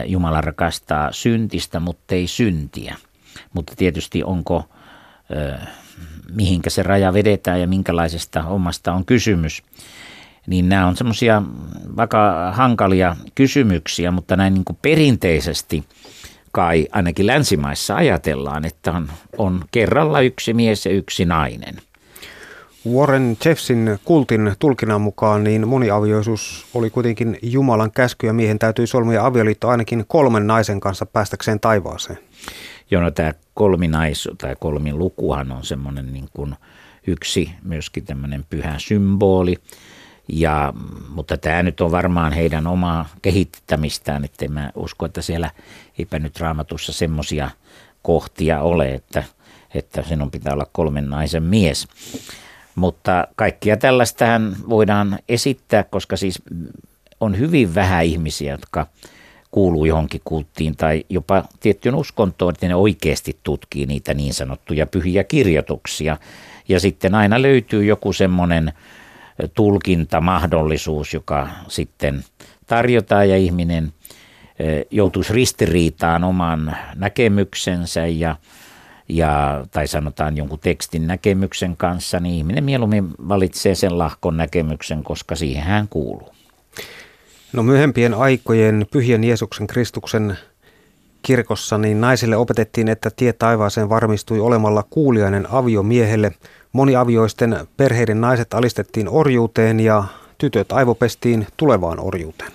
Jumala 0.06 0.40
rakastaa 0.40 1.12
syntistä, 1.12 1.80
mutta 1.80 2.14
ei 2.14 2.26
syntiä. 2.26 2.96
Mutta 3.52 3.76
tietysti 3.76 4.24
onko, 4.24 4.68
mihinkä 6.34 6.70
se 6.70 6.82
raja 6.82 7.12
vedetään 7.12 7.60
ja 7.60 7.66
minkälaisesta 7.66 8.44
omasta 8.44 8.92
on 8.92 9.04
kysymys. 9.04 9.62
Niin 10.46 10.68
nämä 10.68 10.86
on 10.86 10.96
semmoisia 10.96 11.42
vaikka 11.96 12.52
hankalia 12.52 13.16
kysymyksiä, 13.34 14.10
mutta 14.10 14.36
näin 14.36 14.54
niin 14.54 14.64
kuin 14.64 14.78
perinteisesti– 14.82 15.84
kai 16.52 16.88
ainakin 16.92 17.26
länsimaissa 17.26 17.96
ajatellaan, 17.96 18.64
että 18.64 18.92
on, 18.92 19.08
on 19.38 19.64
kerralla 19.70 20.20
yksi 20.20 20.54
mies 20.54 20.86
ja 20.86 20.92
yksi 20.92 21.24
nainen. 21.24 21.76
Warren 22.88 23.36
Jeffsin 23.44 23.98
kultin 24.04 24.54
tulkinnan 24.58 25.00
mukaan 25.00 25.44
niin 25.44 25.68
moniavioisuus 25.68 26.66
oli 26.74 26.90
kuitenkin 26.90 27.38
Jumalan 27.42 27.92
käsky 27.92 28.26
ja 28.26 28.32
miehen 28.32 28.58
täytyy 28.58 28.86
solmia 28.86 29.26
avioliitto 29.26 29.68
ainakin 29.68 30.04
kolmen 30.08 30.46
naisen 30.46 30.80
kanssa 30.80 31.06
päästäkseen 31.06 31.60
taivaaseen. 31.60 32.18
Joo, 32.90 33.02
no 33.02 33.10
tämä 33.10 33.34
kolminaisu 33.54 34.34
tai 34.34 34.56
kolmin 34.60 34.98
lukuhan 34.98 35.52
on 35.52 35.64
semmoinen 35.64 36.12
niin 36.12 36.28
kuin 36.32 36.54
yksi 37.06 37.50
myöskin 37.62 38.04
tämmöinen 38.04 38.44
pyhä 38.50 38.74
symboli. 38.78 39.56
Ja, 40.28 40.72
mutta 41.08 41.36
tämä 41.36 41.62
nyt 41.62 41.80
on 41.80 41.90
varmaan 41.90 42.32
heidän 42.32 42.66
omaa 42.66 43.08
kehittämistään, 43.22 44.24
että 44.24 44.48
mä 44.48 44.72
usko, 44.74 45.06
että 45.06 45.22
siellä 45.22 45.50
eipä 45.98 46.18
nyt 46.18 46.40
raamatussa 46.40 46.92
semmoisia 46.92 47.50
kohtia 48.02 48.60
ole, 48.60 48.94
että, 48.94 49.24
että 49.74 50.02
sinun 50.02 50.30
pitää 50.30 50.52
olla 50.52 50.66
kolmen 50.72 51.10
naisen 51.10 51.42
mies. 51.42 51.88
Mutta 52.74 53.28
kaikkia 53.36 53.76
tällaistähän 53.76 54.56
voidaan 54.68 55.18
esittää, 55.28 55.84
koska 55.84 56.16
siis 56.16 56.42
on 57.20 57.38
hyvin 57.38 57.74
vähän 57.74 58.04
ihmisiä, 58.04 58.52
jotka 58.52 58.86
kuuluu 59.50 59.84
johonkin 59.84 60.20
kulttiin 60.24 60.76
tai 60.76 61.04
jopa 61.08 61.44
tiettyyn 61.60 61.94
uskontoon, 61.94 62.54
että 62.54 62.68
ne 62.68 62.74
oikeasti 62.74 63.38
tutkii 63.42 63.86
niitä 63.86 64.14
niin 64.14 64.34
sanottuja 64.34 64.86
pyhiä 64.86 65.24
kirjoituksia. 65.24 66.16
Ja 66.68 66.80
sitten 66.80 67.14
aina 67.14 67.42
löytyy 67.42 67.84
joku 67.84 68.12
semmoinen 68.12 68.72
tulkintamahdollisuus, 69.48 71.14
joka 71.14 71.48
sitten 71.68 72.24
tarjotaan 72.66 73.28
ja 73.28 73.36
ihminen 73.36 73.92
joutuisi 74.90 75.32
ristiriitaan 75.32 76.24
oman 76.24 76.76
näkemyksensä 76.94 78.06
ja, 78.06 78.36
ja, 79.08 79.64
tai 79.70 79.86
sanotaan 79.86 80.36
jonkun 80.36 80.58
tekstin 80.58 81.06
näkemyksen 81.06 81.76
kanssa, 81.76 82.20
niin 82.20 82.34
ihminen 82.34 82.64
mieluummin 82.64 83.08
valitsee 83.28 83.74
sen 83.74 83.98
lahkon 83.98 84.36
näkemyksen, 84.36 85.02
koska 85.02 85.36
siihen 85.36 85.62
hän 85.62 85.88
kuuluu. 85.88 86.34
No 87.52 87.62
myöhempien 87.62 88.14
aikojen 88.14 88.86
pyhien 88.90 89.24
Jeesuksen 89.24 89.66
Kristuksen 89.66 90.38
kirkossa, 91.22 91.78
niin 91.78 92.00
naisille 92.00 92.36
opetettiin, 92.36 92.88
että 92.88 93.10
tie 93.16 93.32
taivaaseen 93.32 93.88
varmistui 93.88 94.40
olemalla 94.40 94.84
kuuliainen 94.90 95.46
aviomiehelle. 95.50 96.32
Moniavioisten 96.72 97.56
perheiden 97.76 98.20
naiset 98.20 98.54
alistettiin 98.54 99.08
orjuuteen 99.08 99.80
ja 99.80 100.04
tytöt 100.38 100.72
aivopestiin 100.72 101.46
tulevaan 101.56 102.00
orjuuteen. 102.00 102.52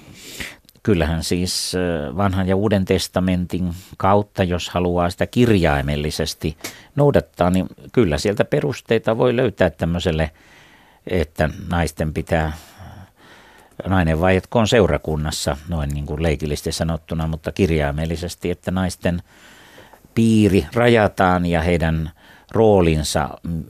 Kyllähän 0.84 1.24
siis 1.24 1.74
vanhan 2.18 2.48
ja 2.48 2.56
uuden 2.56 2.86
testamentin 2.86 3.74
kautta, 3.98 4.44
jos 4.44 4.70
haluaa 4.70 5.10
sitä 5.10 5.28
kirjaimellisesti 5.28 6.58
noudattaa, 6.96 7.50
niin 7.50 7.68
kyllä 7.92 8.18
sieltä 8.18 8.46
perusteita 8.46 9.18
voi 9.18 9.36
löytää 9.36 9.70
tämmöiselle, 9.70 10.32
että 11.08 11.50
naisten 11.70 12.14
pitää 12.14 12.54
nainen 13.86 14.22
vaihdetkoon 14.22 14.68
seurakunnassa, 14.68 15.58
noin 15.70 15.90
niin 15.90 16.06
kuin 16.06 16.24
leikillisesti 16.24 16.72
sanottuna, 16.72 17.28
mutta 17.28 17.52
kirjaimellisesti, 17.52 18.52
että 18.52 18.72
naisten 18.72 19.22
piiri 20.16 20.66
rajataan 20.74 21.46
ja 21.46 21.62
heidän 21.62 22.12
roolinsa 22.52 23.30
mm, 23.44 23.64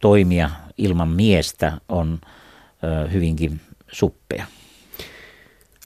toimia 0.00 0.50
ilman 0.78 1.08
miestä 1.08 1.72
on 1.88 2.20
hyvinkin 3.12 3.60
suppea. 3.92 4.46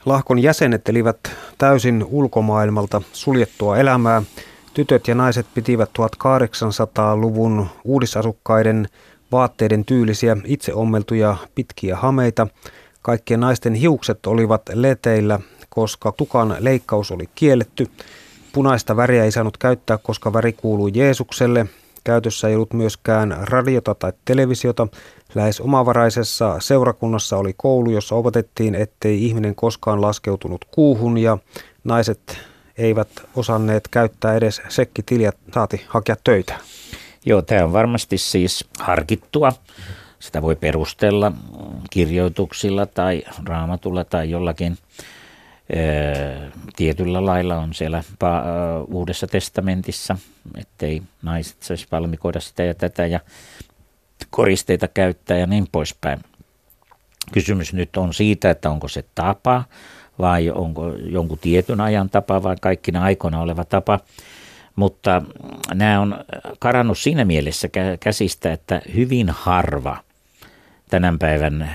Lahkon 0.06 0.38
jäsenet 0.38 0.88
elivät 0.88 1.18
täysin 1.58 2.04
ulkomaailmalta 2.08 3.02
suljettua 3.12 3.76
elämää. 3.76 4.22
Tytöt 4.74 5.08
ja 5.08 5.14
naiset 5.14 5.46
pitivät 5.54 5.90
1800-luvun 5.98 7.66
uudisasukkaiden 7.84 8.88
vaatteiden 9.32 9.84
tyylisiä 9.84 10.36
itseommeltuja 10.44 11.36
pitkiä 11.54 11.96
hameita. 11.96 12.46
Kaikkien 13.06 13.40
naisten 13.40 13.75
hiukset 13.75 14.26
olivat 14.26 14.62
leteillä, 14.72 15.40
koska 15.68 16.12
tukan 16.12 16.56
leikkaus 16.58 17.10
oli 17.10 17.28
kielletty. 17.34 17.86
Punaista 18.52 18.96
väriä 18.96 19.25
ei 19.25 19.32
saanut 19.32 19.56
käyttää, 19.56 19.98
koska 19.98 20.32
väri 20.32 20.52
kuuluu 20.52 20.88
Jeesukselle. 20.88 21.66
Käytössä 22.04 22.48
ei 22.48 22.54
ollut 22.54 22.72
myöskään 22.72 23.36
radiota 23.40 23.94
tai 23.94 24.12
televisiota. 24.25 24.88
Lähes 25.34 25.60
omavaraisessa 25.60 26.56
seurakunnassa 26.60 27.36
oli 27.36 27.54
koulu, 27.56 27.90
jossa 27.90 28.14
opetettiin, 28.14 28.75
ettei 28.75 29.25
ihminen 29.25 29.54
koskaan 29.54 30.00
laskeutunut 30.00 30.64
kuuhun 30.64 31.18
ja 31.18 31.38
naiset 31.84 32.38
eivät 32.78 33.08
osanneet 33.36 33.88
käyttää 33.88 34.36
edes 34.36 34.62
sekkitiliä 34.68 35.32
saati 35.54 35.84
hakea 35.88 36.16
töitä. 36.25 36.54
Joo, 37.26 37.42
tämä 37.42 37.64
on 37.64 37.72
varmasti 37.72 38.18
siis 38.18 38.64
harkittua. 38.78 39.52
Sitä 40.18 40.42
voi 40.42 40.56
perustella 40.56 41.32
kirjoituksilla 41.90 42.87
tai 42.87 43.23
raamatulla 43.46 44.04
tai 44.04 44.30
jollakin 44.30 44.78
tietyllä 46.76 47.26
lailla 47.26 47.56
on 47.56 47.75
siellä 47.75 48.04
Uudessa 48.88 49.26
testamentissa, 49.26 50.16
ettei 50.58 51.02
naiset 51.23 51.62
saisi 51.62 51.87
valmikoida 51.92 52.40
sitä 52.40 52.62
ja 52.62 52.75
tätä 52.75 53.06
ja 53.06 53.20
koristeita 54.30 54.88
käyttää 54.88 55.38
ja 55.38 55.46
niin 55.46 55.66
poispäin. 55.73 56.20
Kysymys 57.32 57.73
nyt 57.73 57.96
on 57.96 58.14
siitä, 58.14 58.50
että 58.50 58.70
onko 58.70 58.88
se 58.88 59.04
tapa 59.14 59.64
vai 60.18 60.50
onko 60.50 60.92
jonkun 60.92 61.38
tietyn 61.38 61.80
ajan 61.80 62.11
tapa 62.11 62.42
vai 62.42 62.56
kaikkina 62.61 63.02
aikoina 63.02 63.40
oleva 63.40 63.64
tapa. 63.64 64.00
Mutta 64.76 65.23
nämä 65.75 66.00
on 66.00 66.25
karannut 66.59 66.99
siinä 66.99 67.25
mielessä 67.25 67.68
käsistä, 68.00 68.52
että 68.52 68.83
hyvin 68.95 69.30
harva 69.30 69.97
tänä 70.90 71.14
päivän 71.18 71.71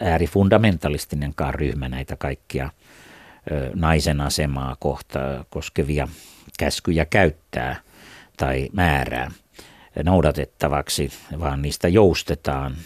äärifundamentalistinen 0.00 1.34
ryhmä 1.50 1.88
näitä 1.88 2.16
kaikkia 2.16 2.70
naisen 3.74 4.20
asemaa 4.20 4.76
kohta 4.80 5.44
koskevia 5.50 6.08
käskyjä 6.58 7.04
käyttää 7.04 7.80
tai 8.36 8.68
määrää 8.72 9.30
noudatettavaksi, 10.04 11.10
vaan 11.40 11.62
niistä 11.62 11.88
joustetaan. 11.88 12.76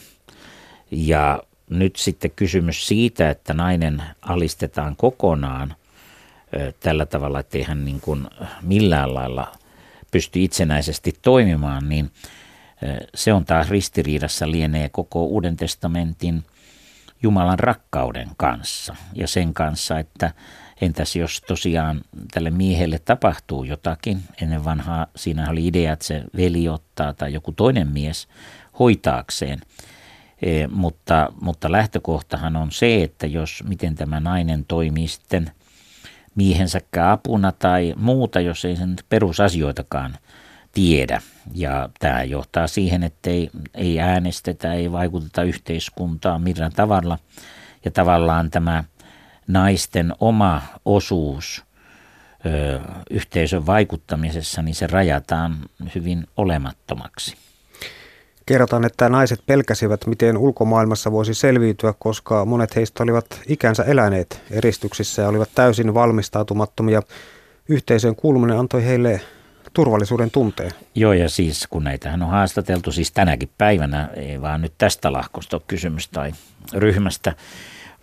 Ja 0.90 1.42
nyt 1.70 1.96
sitten 1.96 2.30
kysymys 2.36 2.86
siitä, 2.86 3.30
että 3.30 3.54
nainen 3.54 4.02
alistetaan 4.22 4.96
kokonaan 4.96 5.74
tällä 6.80 7.06
tavalla, 7.06 7.40
että 7.40 7.58
hän 7.66 7.84
niin 7.84 8.00
kuin 8.00 8.28
millään 8.62 9.14
lailla 9.14 9.52
pysty 10.10 10.42
itsenäisesti 10.42 11.12
toimimaan, 11.22 11.88
niin 11.88 12.10
se 13.14 13.32
on 13.32 13.44
taas 13.44 13.68
ristiriidassa 13.68 14.50
lienee 14.50 14.88
koko 14.88 15.24
Uuden 15.24 15.56
testamentin 15.56 16.44
Jumalan 17.22 17.58
rakkauden 17.58 18.28
kanssa 18.36 18.96
ja 19.14 19.28
sen 19.28 19.54
kanssa, 19.54 19.98
että 19.98 20.30
entäs 20.80 21.16
jos 21.16 21.40
tosiaan 21.40 22.00
tälle 22.32 22.50
miehelle 22.50 22.98
tapahtuu 22.98 23.64
jotakin. 23.64 24.22
Ennen 24.42 24.64
vanhaa 24.64 25.06
siinä 25.16 25.50
oli 25.50 25.66
idea, 25.66 25.92
että 25.92 26.04
se 26.04 26.24
veli 26.36 26.68
ottaa 26.68 27.12
tai 27.12 27.32
joku 27.32 27.52
toinen 27.52 27.88
mies 27.88 28.28
hoitaakseen. 28.78 29.60
E, 30.42 30.66
mutta, 30.66 31.32
mutta 31.40 31.72
lähtökohtahan 31.72 32.56
on 32.56 32.72
se, 32.72 33.02
että 33.02 33.26
jos 33.26 33.64
miten 33.68 33.94
tämä 33.94 34.20
nainen 34.20 34.64
toimii 34.64 35.08
sitten 35.08 35.50
miehensäkään 36.34 37.10
apuna 37.10 37.52
tai 37.52 37.94
muuta, 37.96 38.40
jos 38.40 38.64
ei 38.64 38.76
sen 38.76 38.96
perusasioitakaan 39.08 40.16
tiedä. 40.72 41.22
Ja 41.54 41.88
tämä 41.98 42.22
johtaa 42.22 42.66
siihen, 42.66 43.02
että 43.02 43.30
ei, 43.30 43.50
ei 43.74 44.00
äänestetä, 44.00 44.72
ei 44.72 44.92
vaikuteta 44.92 45.42
yhteiskuntaan 45.42 46.42
millään 46.42 46.72
tavalla. 46.72 47.18
Ja 47.84 47.90
tavallaan 47.90 48.50
tämä 48.50 48.84
naisten 49.46 50.14
oma 50.20 50.62
osuus 50.84 51.64
ö, 52.46 52.80
yhteisön 53.10 53.66
vaikuttamisessa, 53.66 54.62
niin 54.62 54.74
se 54.74 54.86
rajataan 54.86 55.56
hyvin 55.94 56.26
olemattomaksi. 56.36 57.36
Kerrotaan, 58.46 58.84
että 58.84 59.08
naiset 59.08 59.40
pelkäsivät, 59.46 60.06
miten 60.06 60.36
ulkomaailmassa 60.36 61.12
voisi 61.12 61.34
selviytyä, 61.34 61.94
koska 61.98 62.44
monet 62.44 62.76
heistä 62.76 63.02
olivat 63.02 63.26
ikänsä 63.46 63.82
eläneet 63.82 64.42
eristyksissä 64.50 65.22
ja 65.22 65.28
olivat 65.28 65.50
täysin 65.54 65.94
valmistautumattomia. 65.94 67.02
Yhteisön 67.68 68.16
kuuluminen 68.16 68.58
antoi 68.58 68.84
heille 68.84 69.20
turvallisuuden 69.72 70.30
tunteen. 70.30 70.70
Joo, 70.94 71.12
ja 71.12 71.28
siis 71.28 71.66
kun 71.70 71.84
näitähän 71.84 72.22
on 72.22 72.30
haastateltu 72.30 72.92
siis 72.92 73.12
tänäkin 73.12 73.50
päivänä, 73.58 74.08
ei 74.16 74.40
vaan 74.40 74.60
nyt 74.60 74.72
tästä 74.78 75.12
lahkosta 75.12 75.56
ole 75.56 75.62
kysymys 75.66 76.08
tai 76.08 76.32
ryhmästä, 76.72 77.34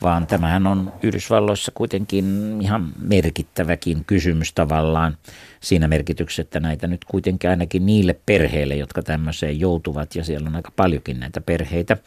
vaan 0.02 0.28
tämähän 0.28 0.68
on 0.68 0.94
Yhdysvalloissa 1.04 1.72
kuitenkin 1.76 2.58
ihan 2.62 2.94
merkittäväkin 3.02 4.06
kysymys 4.06 4.54
tavallaan 4.54 5.18
siinä 5.60 5.88
merkityksessä, 5.88 6.42
että 6.42 6.60
näitä 6.60 6.88
nyt 6.88 7.06
kuitenkin 7.06 7.50
ainakin 7.50 7.86
niille 7.86 8.16
perheille, 8.26 8.76
jotka 8.76 9.04
tämmöiseen 9.04 9.60
joutuvat, 9.60 10.16
ja 10.16 10.24
siellä 10.24 10.50
on 10.50 10.56
aika 10.56 10.72
paljonkin 10.76 11.20
näitä 11.20 11.42
perheitä, 11.42 11.98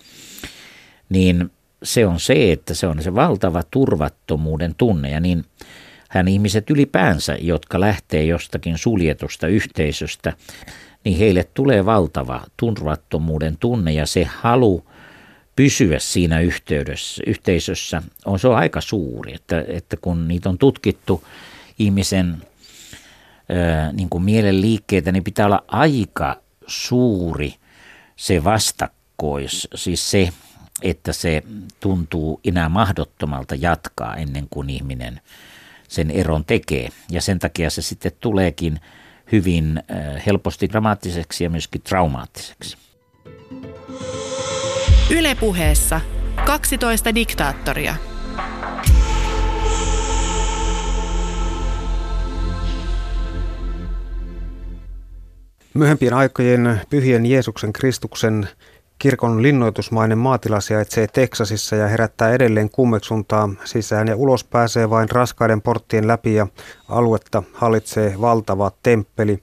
niin 1.08 1.50
se 1.82 2.06
on 2.06 2.20
se, 2.20 2.52
että 2.52 2.74
se 2.74 2.86
on 2.86 3.02
se 3.02 3.14
valtava 3.14 3.62
turvattomuuden 3.70 4.74
tunne, 4.74 5.10
ja 5.10 5.20
niin 5.20 5.44
hän 6.08 6.28
ihmiset 6.28 6.70
ylipäänsä, 6.70 7.36
jotka 7.40 7.80
lähtee 7.80 8.24
jostakin 8.24 8.78
suljetusta 8.78 9.46
yhteisöstä, 9.46 10.32
niin 11.04 11.18
heille 11.18 11.44
tulee 11.54 11.84
valtava 11.84 12.42
turvattomuuden 12.56 13.56
tunne 13.56 13.92
ja 13.92 14.06
se 14.06 14.24
halu 14.24 14.84
pysyä 15.56 15.98
siinä 15.98 16.40
yhteydessä, 16.40 17.22
yhteisössä 17.26 18.02
on 18.24 18.38
se 18.38 18.48
on 18.48 18.56
aika 18.56 18.80
suuri, 18.80 19.34
että, 19.34 19.64
että 19.68 19.96
kun 19.96 20.28
niitä 20.28 20.48
on 20.48 20.58
tutkittu 20.58 21.24
ihmisen 21.78 22.36
niin 23.92 24.09
kuin 24.09 24.24
mielen 24.24 24.61
liikkeitä, 24.61 25.12
niin 25.12 25.24
pitää 25.24 25.46
olla 25.46 25.64
aika 25.68 26.37
suuri 26.66 27.55
se 28.16 28.44
vastakkois, 28.44 29.68
siis 29.74 30.11
se, 30.11 30.28
että 30.83 31.12
se 31.12 31.42
tuntuu 31.81 32.40
enää 32.44 32.68
mahdottomalta 32.68 33.55
jatkaa 33.55 34.16
ennen 34.16 34.46
kuin 34.50 34.70
ihminen 34.70 35.20
sen 35.88 36.11
eron 36.11 36.44
tekee. 36.44 36.88
Ja 37.11 37.22
sen 37.22 37.38
takia 37.38 37.70
se 37.70 37.83
sitten 37.83 38.12
tuleekin 38.20 38.81
hyvin 39.33 39.83
helposti 40.26 40.68
dramaattiseksi 40.68 41.44
ja 41.44 41.50
myöskin 41.50 41.83
traumaattiseksi. 41.83 42.76
Ylepuheessa 45.11 46.00
12 46.46 47.14
diktaattoria. 47.14 47.96
Myöhempien 55.74 56.14
aikojen 56.14 56.80
pyhien 56.90 57.26
Jeesuksen 57.26 57.72
Kristuksen 57.72 58.48
kirkon 58.98 59.42
linnoitusmainen 59.42 60.18
maatila 60.18 60.61
sijaitsee 60.61 61.06
Teksasissa 61.06 61.76
ja 61.76 61.88
herättää 61.88 62.32
edelleen 62.32 62.70
kummeksuntaa. 62.70 63.48
Sisään 63.64 64.08
ja 64.08 64.16
ulos 64.16 64.44
pääsee 64.44 64.90
vain 64.90 65.11
raskaiden 65.11 65.62
porttien 65.62 66.06
läpi 66.06 66.35
ja 66.35 66.46
aluetta 66.88 67.42
hallitsee 67.52 68.14
valtava 68.20 68.70
temppeli. 68.82 69.42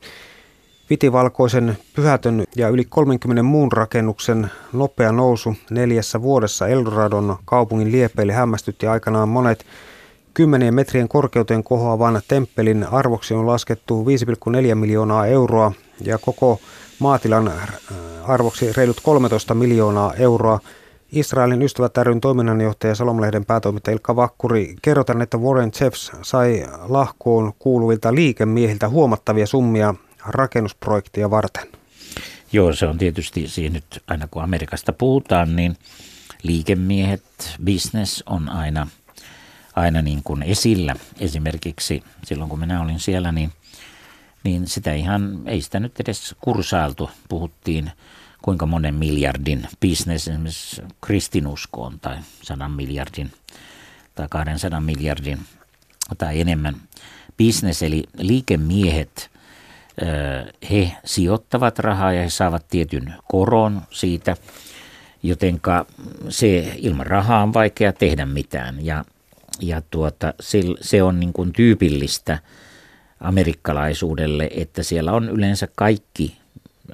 Vitivalkoisen 0.89 1.77
pyhätön 1.95 2.43
ja 2.55 2.67
yli 2.69 2.85
30 2.85 3.43
muun 3.43 3.71
rakennuksen 3.71 4.51
nopea 4.73 5.11
nousu 5.11 5.55
neljässä 5.69 6.21
vuodessa 6.21 6.67
Eldoradon 6.67 7.37
kaupungin 7.45 7.91
liepeille 7.91 8.33
hämmästytti 8.33 8.87
aikanaan 8.87 9.29
monet 9.29 9.65
kymmenien 10.39 10.73
metrien 10.73 11.07
korkeuteen 11.07 11.63
kohoavan 11.63 12.21
temppelin 12.27 12.85
arvoksi 12.91 13.33
on 13.33 13.47
laskettu 13.47 14.05
5,4 14.69 14.75
miljoonaa 14.75 15.25
euroa 15.25 15.71
ja 16.01 16.17
koko 16.17 16.59
maatilan 16.99 17.47
äh, 17.47 17.69
arvoksi 18.23 18.73
reilut 18.73 18.99
13 19.03 19.53
miljoonaa 19.53 20.13
euroa. 20.13 20.59
Israelin 21.11 21.61
ystävät 21.61 21.97
ryn 21.97 22.21
toiminnanjohtaja 22.21 22.95
Salomlehden 22.95 23.45
päätoimittaja 23.45 23.93
Ilkka 23.93 24.15
Vakkuri, 24.15 24.75
kerrotaan, 24.81 25.21
että 25.21 25.37
Warren 25.37 25.71
Jeffs 25.81 26.11
sai 26.21 26.65
lahkoon 26.87 27.53
kuuluvilta 27.59 28.15
liikemiehiltä 28.15 28.89
huomattavia 28.89 29.47
summia 29.47 29.95
rakennusprojektia 30.25 31.29
varten? 31.29 31.67
Joo, 32.51 32.73
se 32.73 32.85
on 32.85 32.97
tietysti 32.97 33.47
siinä 33.47 33.73
nyt 33.73 34.03
aina 34.07 34.27
kun 34.31 34.43
Amerikasta 34.43 34.93
puhutaan, 34.93 35.55
niin 35.55 35.77
liikemiehet, 36.43 37.23
business 37.65 38.23
on 38.25 38.49
aina, 38.49 38.87
aina 39.75 40.01
niin 40.01 40.23
kuin 40.23 40.43
esillä. 40.43 40.95
Esimerkiksi 41.19 42.03
silloin 42.23 42.49
kun 42.49 42.59
minä 42.59 42.81
olin 42.81 42.99
siellä, 42.99 43.31
niin, 43.31 43.51
niin 44.43 44.67
sitä 44.67 44.93
ihan, 44.93 45.39
ei 45.45 45.61
sitä 45.61 45.79
nyt 45.79 45.99
edes 45.99 46.35
kursailtu. 46.41 47.09
Puhuttiin 47.29 47.91
kuinka 48.41 48.65
monen 48.65 48.95
miljardin 48.95 49.67
business 49.81 50.27
esimerkiksi 50.27 50.81
kristinuskoon 51.01 51.99
tai 51.99 52.17
sadan 52.41 52.71
miljardin 52.71 53.31
tai 54.15 54.27
200 54.29 54.81
miljardin 54.81 55.39
tai 56.17 56.41
enemmän 56.41 56.75
business 57.37 57.83
eli 57.83 58.03
liikemiehet, 58.17 59.31
he 60.71 60.91
sijoittavat 61.05 61.79
rahaa 61.79 62.13
ja 62.13 62.23
he 62.23 62.29
saavat 62.29 62.67
tietyn 62.67 63.13
koron 63.27 63.81
siitä, 63.91 64.35
jotenka 65.23 65.85
se 66.29 66.73
ilman 66.77 67.07
rahaa 67.07 67.43
on 67.43 67.53
vaikea 67.53 67.93
tehdä 67.93 68.25
mitään 68.25 68.85
ja, 68.85 69.05
ja 69.61 69.81
tuota, 69.81 70.33
se 70.81 71.03
on 71.03 71.19
niin 71.19 71.33
kuin 71.33 71.53
tyypillistä 71.53 72.39
amerikkalaisuudelle, 73.19 74.49
että 74.55 74.83
siellä 74.83 75.11
on 75.11 75.29
yleensä 75.29 75.67
kaikki 75.75 76.37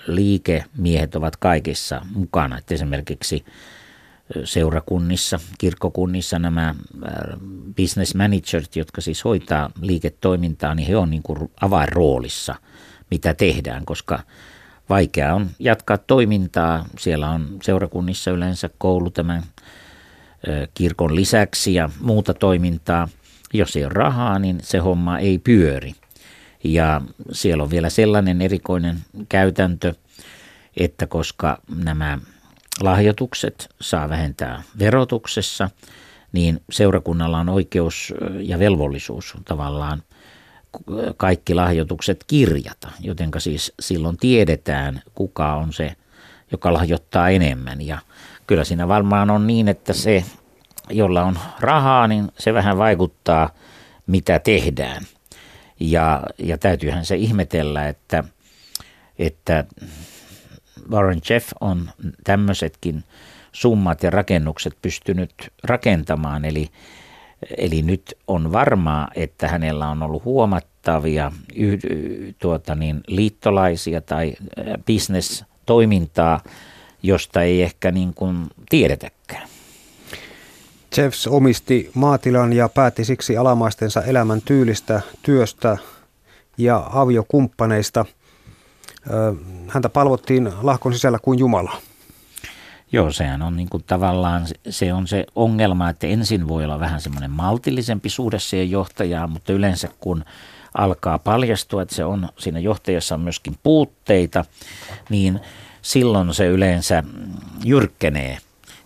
liikemiehet 0.08 1.15
ovat 1.15 1.36
kaikissa 1.36 2.01
mukana. 2.15 2.58
Että 2.58 2.73
esimerkiksi 2.73 3.45
seurakunnissa, 4.43 5.39
kirkkokunnissa 5.58 6.39
nämä 6.39 6.75
business 7.78 8.15
managers, 8.15 8.69
jotka 8.75 9.01
siis 9.01 9.23
hoitaa 9.23 9.69
liiketoimintaa, 9.82 10.75
niin 10.75 10.88
he 10.88 10.97
on 10.97 11.10
niin 11.10 11.23
kuin 11.23 11.51
avainroolissa, 11.62 12.56
mitä 13.12 13.34
tehdään, 13.34 13.86
koska 13.86 14.19
vaikea 14.89 15.34
on 15.34 15.49
jatkaa 15.60 15.97
toimintaa. 15.97 16.86
Siellä 16.99 17.30
on 17.30 17.58
seurakunnissa 17.63 18.32
yleensä 18.32 18.69
koulu 18.78 19.10
tämän 19.10 19.43
kirkon 20.74 21.16
lisäksi 21.16 21.74
ja 21.74 21.90
muuta 22.02 22.34
toimintaa. 22.34 23.08
Jos 23.54 23.76
ei 23.76 23.86
ole 23.86 23.94
rahaa, 23.94 24.40
niin 24.40 24.60
se 24.64 24.78
homma 24.78 25.20
ei 25.20 25.40
pyöri. 25.40 25.96
Ja 26.64 27.02
siellä 27.32 27.64
on 27.64 27.70
vielä 27.70 27.90
sellainen 27.90 28.42
erikoinen 28.42 29.00
käytäntö, 29.30 29.94
että 30.78 31.08
koska 31.08 31.62
nämä 31.84 32.20
lahjoitukset 32.82 33.70
saa 33.82 34.10
vähentää 34.10 34.64
verotuksessa, 34.80 35.70
niin 36.32 36.62
seurakunnalla 36.72 37.40
on 37.40 37.50
oikeus 37.50 38.14
ja 38.40 38.60
velvollisuus 38.60 39.34
tavallaan 39.46 40.04
kaikki 41.18 41.54
lahjoitukset 41.54 42.24
kirjata, 42.28 42.92
jotenka 43.00 43.40
siis 43.40 43.74
silloin 43.80 44.18
tiedetään, 44.18 45.02
kuka 45.14 45.56
on 45.56 45.74
se, 45.74 45.96
joka 46.52 46.74
lahjoittaa 46.74 47.30
enemmän. 47.30 47.82
Ja 47.82 47.98
kyllä 48.48 48.64
siinä 48.64 48.88
varmaan 48.88 49.30
on 49.30 49.48
niin, 49.48 49.68
että 49.68 49.94
se, 49.94 50.24
jolla 50.90 51.24
on 51.24 51.40
rahaa, 51.60 52.08
niin 52.08 52.32
se 52.40 52.54
vähän 52.54 52.78
vaikuttaa, 52.78 53.50
mitä 54.08 54.40
tehdään. 54.40 55.04
Ja, 55.80 56.24
ja 56.38 56.58
täytyyhän 56.58 57.06
se 57.06 57.16
ihmetellä, 57.16 57.88
että, 57.88 58.24
että 59.20 59.66
Warren 60.92 61.22
Jeff 61.30 61.50
on 61.62 61.90
tämmöisetkin 62.24 63.04
summat 63.52 64.04
ja 64.04 64.10
rakennukset 64.10 64.78
pystynyt 64.82 65.34
rakentamaan. 65.64 66.46
Eli, 66.46 66.70
eli 67.58 67.82
nyt 67.82 68.18
on 68.28 68.52
varmaa, 68.52 69.08
että 69.16 69.48
hänellä 69.48 69.90
on 69.90 70.04
ollut 70.04 70.26
huomattavia 70.26 71.32
yh, 71.56 71.80
tuota 72.40 72.76
niin, 72.76 73.02
liittolaisia 73.08 74.02
tai 74.02 74.34
bisnestoimintaa, 74.86 76.44
josta 77.08 77.41
ei 77.41 77.62
ehkä 77.62 77.91
niin 77.91 78.13
kuin 78.13 78.48
tiedetäkään. 78.70 79.48
Jeffs 80.98 81.28
omisti 81.28 81.91
maatilan 81.94 82.54
ja 82.54 82.70
päätti 82.70 83.06
siksi 83.06 83.38
alamaistensa 83.38 84.04
elämän 84.04 84.41
tyylistä, 84.41 85.02
työstä 85.24 85.78
ja 86.58 86.88
aviokumppaneista– 86.94 88.06
häntä 89.68 89.89
palvottiin 89.89 90.52
lahkon 90.62 90.94
sisällä 90.94 91.20
kuin 91.22 91.39
Jumala. 91.39 91.78
Joo, 92.91 93.12
sehän 93.12 93.41
on 93.41 93.56
niin 93.56 93.70
kuin 93.70 93.84
tavallaan 93.88 94.48
se 94.70 94.94
on 94.94 95.08
se 95.08 95.26
ongelma, 95.36 95.89
että 95.89 96.08
ensin 96.08 96.48
voi 96.48 96.65
olla 96.65 96.80
vähän 96.80 97.02
semmoinen 97.02 97.32
maltillisempi 97.32 98.10
suhde 98.10 98.39
siihen 98.39 98.72
johtajaan, 98.72 99.30
mutta 99.30 99.54
yleensä 99.54 99.89
kun 100.00 100.26
alkaa 100.74 101.20
paljastua, 101.20 101.82
että 101.82 101.96
se 101.96 102.06
on 102.06 102.30
siinä 102.38 102.60
johtajassa 102.60 103.15
on 103.15 103.22
myöskin 103.22 103.56
puutteita, 103.63 104.46
niin 105.10 105.39
silloin 105.86 106.34
se 106.34 106.48
yleensä 106.48 107.04
jyrkkenee. 107.63 108.38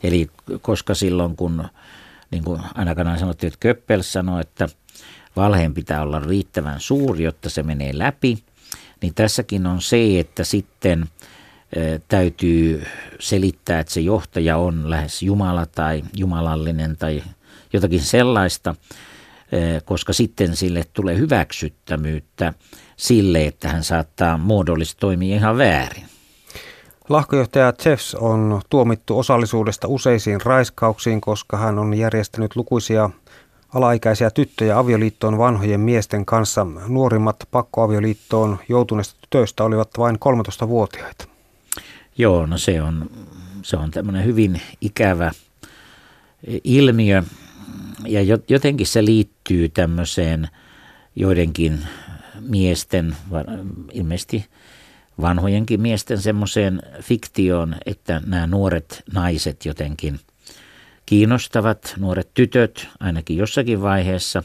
Eli 0.04 0.30
koska 0.62 0.94
silloin 0.94 1.36
kun, 1.36 1.68
niin 2.32 2.44
kuin 2.44 2.62
ainakaan 2.76 3.20
sanottiin, 3.20 3.48
että 3.48 3.60
Köppel 3.60 4.02
sanoi, 4.02 4.42
että 4.42 4.70
valheen 5.36 5.74
pitää 5.74 6.02
olla 6.02 6.20
riittävän 6.20 6.80
suuri, 6.80 7.24
jotta 7.24 7.50
se 7.50 7.64
menee 7.64 7.98
läpi– 7.98 8.38
niin 9.02 9.14
tässäkin 9.14 9.68
on 9.68 9.82
se, 9.82 10.20
että 10.20 10.44
sitten 10.44 11.06
täytyy 12.08 12.84
selittää, 13.20 13.80
että 13.80 13.94
se 13.94 14.02
johtaja 14.02 14.58
on 14.58 14.90
lähes 14.90 15.24
Jumala 15.24 15.66
tai 15.66 16.04
jumalallinen 16.16 16.98
tai 16.98 17.24
jotakin 17.74 18.02
sellaista, 18.02 18.76
koska 19.86 20.14
sitten 20.14 20.56
sille 20.56 20.84
tulee 20.94 21.18
hyväksyttämyyttä 21.18 22.54
sille, 22.98 23.46
että 23.46 23.70
hän 23.70 23.84
saattaa 23.84 24.38
muodollisesti 24.38 25.00
toimia 25.00 25.36
ihan 25.36 25.58
väärin. 25.58 26.06
Lahkojohtaja 27.10 27.74
Jeffs 27.86 28.16
on 28.16 28.62
tuomittu 28.70 29.20
osallisuudesta 29.20 29.88
useisiin 29.88 30.42
raiskauksiin, 30.42 31.22
koska 31.22 31.58
hän 31.58 31.80
on 31.80 31.94
järjestänyt 31.94 32.56
lukuisia 32.56 33.10
alaikäisiä 33.74 34.32
tyttöjä 34.32 34.80
avioliittoon 34.80 35.38
vanhojen 35.38 35.80
miesten 35.80 36.26
kanssa. 36.26 36.68
Nuorimmat 36.88 37.36
pakkoavioliittoon 37.52 38.58
joutuneista 38.70 39.16
tytöistä 39.22 39.64
olivat 39.64 39.90
vain 39.98 40.16
13-vuotiaita. 40.16 41.26
Joo, 42.18 42.46
no 42.46 42.58
se 42.58 42.82
on, 42.82 43.10
se 43.62 43.78
on 43.78 43.92
tämmöinen 43.92 44.26
hyvin 44.26 44.62
ikävä 44.82 45.32
ilmiö 46.64 47.24
ja 48.08 48.38
jotenkin 48.48 48.88
se 48.88 49.06
liittyy 49.06 49.70
tämmöiseen 49.70 50.48
joidenkin 51.16 51.80
miesten, 52.40 53.16
ilmeisesti 53.94 54.46
vanhojenkin 55.22 55.82
miesten 55.82 56.22
semmoiseen 56.22 56.82
fiktioon, 57.02 57.76
että 57.86 58.22
nämä 58.26 58.48
nuoret 58.48 59.04
naiset 59.14 59.66
jotenkin– 59.66 60.20
kiinnostavat 61.10 61.94
nuoret 61.98 62.30
tytöt 62.34 62.88
ainakin 63.00 63.38
jossakin 63.38 63.82
vaiheessa. 63.82 64.44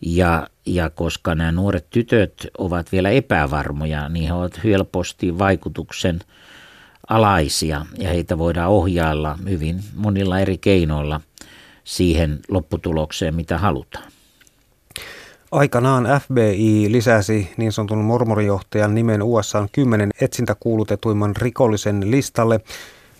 Ja, 0.00 0.48
ja 0.66 0.90
koska 0.90 1.34
nämä 1.34 1.52
nuoret 1.52 1.90
tytöt 1.90 2.46
ovat 2.58 2.92
vielä 2.92 3.10
epävarmoja, 3.10 4.08
niin 4.08 4.26
he 4.26 4.32
ovat 4.32 4.64
helposti 4.64 5.38
vaikutuksen 5.38 6.20
alaisia 7.08 7.86
ja 7.98 8.08
heitä 8.08 8.38
voidaan 8.38 8.70
ohjailla 8.70 9.38
hyvin 9.48 9.80
monilla 9.94 10.40
eri 10.40 10.58
keinoilla 10.58 11.20
siihen 11.84 12.40
lopputulokseen, 12.48 13.34
mitä 13.34 13.58
halutaan. 13.58 14.11
Aikanaan 15.52 16.08
FBI 16.22 16.92
lisäsi 16.92 17.52
niin 17.56 17.72
sanotun 17.72 18.04
mormorijohtajan 18.04 18.94
nimen 18.94 19.22
USA 19.22 19.68
kymmenen 19.72 20.10
etsintäkuulutetuimman 20.20 21.36
rikollisen 21.36 22.10
listalle– 22.10 22.60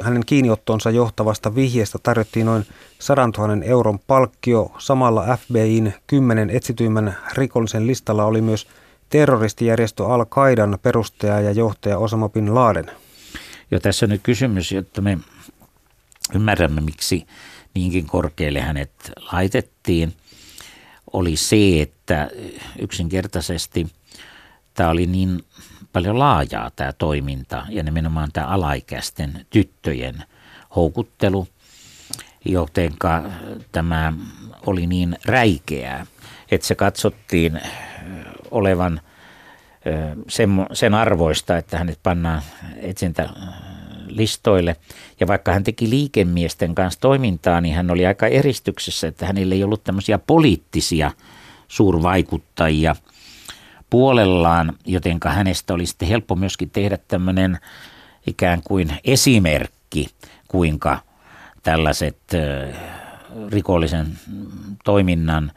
hänen 0.03 0.27
kiinniottonsa 0.27 0.91
johtavasta 0.91 1.55
vihjeestä 1.55 1.99
tarjottiin 2.03 2.47
noin 2.47 2.67
100 2.99 3.29
000 3.39 3.65
euron 3.65 3.99
palkkio. 3.99 4.73
Samalla 4.79 5.37
FBIin 5.37 5.95
kymmenen 6.07 6.51
etsityimmän 6.51 7.17
rikollisen 7.33 7.87
listalla 7.87 8.25
oli 8.25 8.41
myös 8.41 8.69
terroristijärjestö 9.09 10.07
Al-Qaidan 10.07 10.79
perustaja 10.83 11.41
ja 11.41 11.51
johtaja 11.51 11.99
Osama 11.99 12.29
Bin 12.29 12.55
Laden. 12.55 12.91
Jo 13.71 13.81
tässä 13.81 14.07
on 14.07 14.11
nyt 14.11 14.23
kysymys, 14.23 14.73
jotta 14.73 15.01
me 15.01 15.19
ymmärrämme, 16.35 16.81
miksi 16.81 17.27
niinkin 17.75 18.07
korkealle 18.07 18.61
hänet 18.61 18.91
laitettiin, 19.33 20.15
oli 21.13 21.37
se, 21.37 21.83
että 21.83 22.31
yksinkertaisesti 22.79 23.87
tämä 24.75 24.91
oli 24.91 25.07
niin 25.07 25.45
paljon 25.93 26.19
laajaa 26.19 26.71
tämä 26.77 26.93
toiminta 26.93 27.67
ja 27.69 27.83
nimenomaan 27.83 28.29
tämä 28.33 28.47
alaikäisten 28.47 29.47
tyttöjen 29.51 30.25
houkuttelu, 30.77 31.49
jotenka 32.45 33.23
tämä 33.73 34.13
oli 34.67 34.87
niin 34.87 35.17
räikeää, 35.25 36.07
että 36.51 36.67
se 36.67 36.75
katsottiin 36.75 37.61
olevan 38.51 39.01
sen, 40.29 40.51
sen 40.73 40.95
arvoista, 40.95 41.57
että 41.57 41.79
hänet 41.79 41.99
pannaan 42.03 42.43
etsintä 42.77 43.29
listoille. 44.17 44.77
Ja 45.21 45.27
vaikka 45.27 45.53
hän 45.53 45.65
teki 45.65 45.91
liikemiesten 45.91 46.75
kanssa 46.75 47.01
toimintaa, 47.01 47.61
niin 47.61 47.75
hän 47.75 47.91
oli 47.91 48.07
aika 48.07 48.27
eristyksessä, 48.27 49.09
että 49.09 49.27
hänellä 49.27 49.55
ei 49.55 49.65
ollut 49.65 49.85
tämmöisiä 49.85 50.19
poliittisia 50.19 51.11
suurvaikuttajia– 51.69 52.97
puolellaan, 53.93 54.73
jotenka 54.87 55.31
hänestä 55.31 55.75
oli 55.75 55.87
sitten 55.87 56.09
helppo 56.09 56.35
myöskin 56.35 56.71
tehdä 56.71 56.99
tämmöinen 57.09 57.59
ikään 58.27 58.63
kuin 58.65 58.93
esimerkki, 59.05 60.07
kuinka 60.49 60.99
tällaiset 61.63 62.19
rikollisen 63.51 64.07
toiminnan 64.85 65.53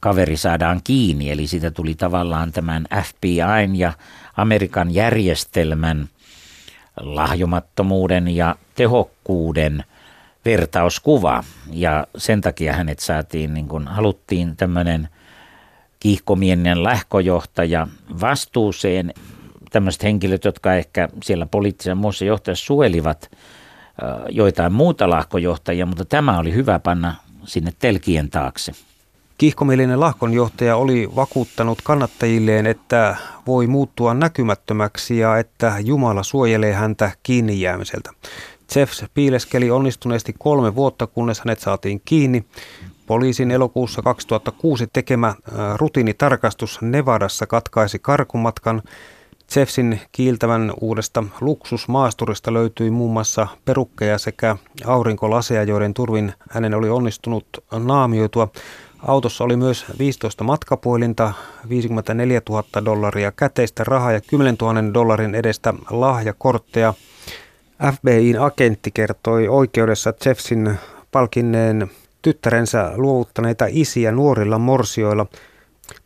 kaveri 0.00 0.36
saadaan 0.36 0.80
kiinni. 0.84 1.30
Eli 1.30 1.46
siitä 1.46 1.70
tuli 1.70 1.94
tavallaan 1.94 2.52
tämän 2.52 2.86
FBIn 3.02 3.76
ja 3.76 3.92
Amerikan 4.36 4.94
järjestelmän 4.94 6.08
lahjomattomuuden 7.00 8.28
ja 8.28 8.56
tehokkuuden 8.74 9.84
vertauskuva. 10.44 11.44
Ja 11.72 12.06
sen 12.16 12.40
takia 12.40 12.72
hänet 12.72 12.98
saatiin, 12.98 13.54
niin 13.54 13.68
kuin 13.68 13.88
haluttiin 13.88 14.56
tämmöinen 14.56 15.08
kiihkomienen 16.00 16.84
lähkojohtaja 16.84 17.88
vastuuseen. 18.20 19.14
Tämmöiset 19.70 20.02
henkilöt, 20.02 20.44
jotka 20.44 20.74
ehkä 20.74 21.08
siellä 21.22 21.46
poliittisen 21.46 21.96
muussa 21.96 22.24
johtajassa 22.24 22.66
suojelivat 22.66 23.30
joitain 24.28 24.72
muuta 24.72 25.10
lahkojohtajia, 25.10 25.86
mutta 25.86 26.04
tämä 26.04 26.38
oli 26.38 26.52
hyvä 26.52 26.78
panna 26.78 27.14
sinne 27.44 27.72
telkien 27.78 28.30
taakse. 28.30 28.72
Kiihkomielinen 29.38 30.00
lahkonjohtaja 30.00 30.76
oli 30.76 31.08
vakuuttanut 31.16 31.78
kannattajilleen, 31.82 32.66
että 32.66 33.16
voi 33.46 33.66
muuttua 33.66 34.14
näkymättömäksi 34.14 35.18
ja 35.18 35.38
että 35.38 35.74
Jumala 35.84 36.22
suojelee 36.22 36.72
häntä 36.72 37.10
kiinni 37.22 37.60
jäämiseltä. 37.60 38.10
Jeffs 38.74 39.04
piileskeli 39.14 39.70
onnistuneesti 39.70 40.34
kolme 40.38 40.74
vuotta, 40.74 41.06
kunnes 41.06 41.40
hänet 41.40 41.60
saatiin 41.60 42.02
kiinni. 42.04 42.44
Poliisin 43.06 43.50
elokuussa 43.50 44.02
2006 44.02 44.86
tekemä 44.92 45.34
rutiinitarkastus 45.74 46.82
Nevadassa 46.82 47.46
katkaisi 47.46 47.98
karkumatkan. 47.98 48.82
Jeffsin 49.56 50.00
kiiltävän 50.12 50.72
uudesta 50.80 51.24
luksusmaasturista 51.40 52.52
löytyi 52.52 52.90
muun 52.90 53.12
muassa 53.12 53.46
perukkeja 53.64 54.18
sekä 54.18 54.56
aurinkolaseja, 54.86 55.62
joiden 55.62 55.94
turvin 55.94 56.32
hänen 56.50 56.74
oli 56.74 56.88
onnistunut 56.88 57.46
naamioitua. 57.84 58.48
Autossa 59.02 59.44
oli 59.44 59.56
myös 59.56 59.86
15 59.98 60.44
matkapuhelinta, 60.44 61.32
54 61.68 62.40
000 62.48 62.84
dollaria 62.84 63.32
käteistä 63.32 63.84
rahaa 63.84 64.12
ja 64.12 64.20
10 64.20 64.56
000 64.60 64.94
dollarin 64.94 65.34
edestä 65.34 65.74
lahjakortteja. 65.90 66.94
FBIin 67.92 68.40
agentti 68.40 68.90
kertoi 68.90 69.48
oikeudessa 69.48 70.12
Jeffsin 70.24 70.78
palkinneen 71.12 71.90
tyttärensä 72.22 72.92
luovuttaneita 72.96 73.64
isiä 73.68 74.12
nuorilla 74.12 74.58
morsioilla. 74.58 75.26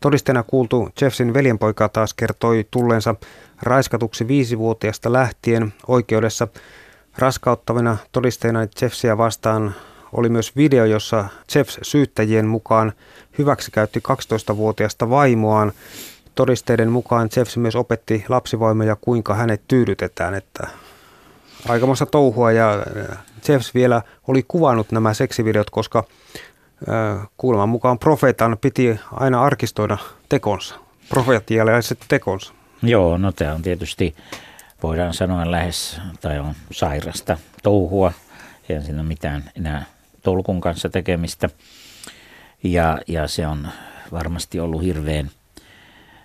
Todisteena 0.00 0.42
kuultu 0.42 0.88
Jeffsin 1.00 1.34
veljenpoika 1.34 1.88
taas 1.88 2.14
kertoi 2.14 2.66
tulleensa 2.70 3.14
raiskatuksi 3.62 4.28
viisivuotiaasta 4.28 5.12
lähtien 5.12 5.72
oikeudessa 5.88 6.48
raskauttavina 7.18 7.96
todisteena 8.12 8.60
Jeffsia 8.82 9.18
vastaan 9.18 9.74
oli 10.12 10.28
myös 10.28 10.56
video, 10.56 10.84
jossa 10.84 11.24
Jeffs 11.54 11.78
syyttäjien 11.82 12.46
mukaan 12.46 12.92
hyväksikäytti 13.38 14.02
12-vuotiaasta 14.08 15.10
vaimoaan. 15.10 15.72
Todisteiden 16.34 16.90
mukaan 16.90 17.28
Jeffs 17.36 17.56
myös 17.56 17.76
opetti 17.76 18.24
lapsivaimoja, 18.28 18.96
kuinka 19.00 19.34
hänet 19.34 19.62
tyydytetään, 19.68 20.34
että 20.34 20.66
aikamoista 21.68 22.06
touhua 22.06 22.52
ja 22.52 22.82
Jeffs 23.48 23.74
vielä 23.74 24.02
oli 24.28 24.44
kuvannut 24.48 24.92
nämä 24.92 25.14
seksivideot, 25.14 25.70
koska 25.70 26.04
kuuleman 27.36 27.68
mukaan 27.68 27.98
profeetan 27.98 28.58
piti 28.60 29.00
aina 29.12 29.42
arkistoida 29.42 29.98
tekonsa, 30.28 30.74
profeettialaiset 31.08 32.04
tekonsa. 32.08 32.52
Joo, 32.82 33.18
no 33.18 33.32
tämä 33.32 33.54
on 33.54 33.62
tietysti, 33.62 34.14
voidaan 34.82 35.14
sanoa 35.14 35.50
lähes, 35.50 36.00
tai 36.20 36.38
on 36.38 36.54
sairasta 36.72 37.38
touhua, 37.62 38.12
ei 38.68 38.82
siinä 38.82 39.00
ole 39.00 39.08
mitään 39.08 39.50
enää 39.56 39.84
tolkun 40.22 40.60
kanssa 40.60 40.88
tekemistä. 40.88 41.48
Ja, 42.64 42.98
ja 43.06 43.28
se 43.28 43.46
on 43.46 43.68
varmasti 44.12 44.60
ollut 44.60 44.82
hirveän 44.82 45.30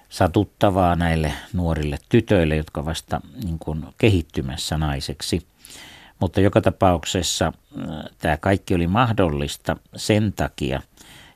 satuttavaa 0.10 0.96
näille 0.96 1.34
nuorille 1.54 1.98
tytöille, 2.10 2.56
jotka 2.56 2.86
vasta 2.86 3.22
niin 3.44 3.60
kuin 3.60 3.86
kehittymässä 3.98 4.78
naiseksi. 4.78 5.48
Mutta 6.20 6.42
joka 6.42 6.62
tapauksessa 6.62 7.46
äh, 7.46 7.88
tämä 8.18 8.38
kaikki 8.38 8.76
oli 8.76 8.88
mahdollista 8.88 9.78
sen 9.96 10.34
takia, 10.34 10.82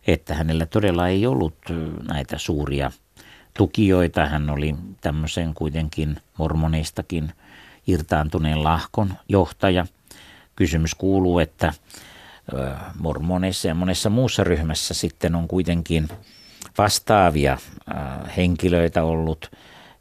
että 0.08 0.34
hänellä 0.34 0.66
todella 0.66 1.08
ei 1.08 1.28
ollut 1.28 1.56
äh, 1.72 1.78
näitä 2.08 2.38
suuria 2.38 2.92
tukijoita. 3.58 4.26
Hän 4.26 4.50
oli 4.50 4.76
tämmöisen 5.02 5.54
kuitenkin 5.54 6.18
mormonistakin 6.38 7.32
irtaantuneen 7.88 8.64
lahkon 8.64 9.14
johtaja. 9.30 9.86
Kysymys 10.56 10.96
kuuluu, 10.96 11.40
että 11.40 11.74
mormoneissa 13.00 13.68
ja 13.68 13.76
monessa 13.76 14.10
muussa 14.10 14.44
ryhmässä 14.44 14.94
sitten 14.94 15.36
on 15.36 15.48
kuitenkin 15.48 16.08
vastaavia 16.78 17.58
henkilöitä 18.38 19.04
ollut 19.04 19.52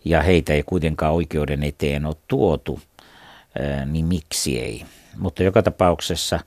ja 0.04 0.22
heitä 0.22 0.52
ei 0.52 0.62
kuitenkaan 0.62 1.14
oikeuden 1.14 1.62
eteen 1.62 2.06
ole 2.06 2.16
tuotu, 2.28 2.80
niin 3.86 4.06
miksi 4.06 4.60
ei? 4.60 4.84
Mutta 5.16 5.42
joka 5.42 5.62
tapauksessa 5.62 6.40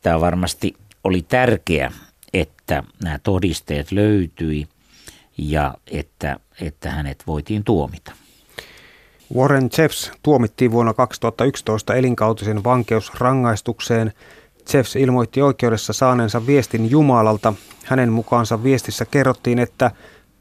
tämä 0.00 0.20
varmasti 0.20 0.74
oli 1.04 1.22
tärkeä, 1.22 1.92
että 2.32 2.82
nämä 3.02 3.18
todisteet 3.18 3.92
löytyi 3.92 4.68
ja 5.38 5.74
että, 5.90 6.36
että 6.60 6.90
hänet 6.90 7.24
voitiin 7.26 7.64
tuomita. 7.64 8.12
Warren 9.34 9.70
Jeffs 9.78 10.12
tuomittiin 10.22 10.70
vuonna 10.70 10.94
2011 10.94 11.94
elinkautisen 11.94 12.64
vankeusrangaistukseen– 12.64 14.12
Jeffs 14.74 14.96
ilmoitti 14.96 15.42
oikeudessa 15.42 15.92
saaneensa 15.92 16.46
viestin 16.46 16.90
Jumalalta. 16.90 17.54
Hänen 17.84 18.12
mukaansa 18.12 18.62
viestissä 18.62 19.04
kerrottiin, 19.04 19.58
että 19.58 19.90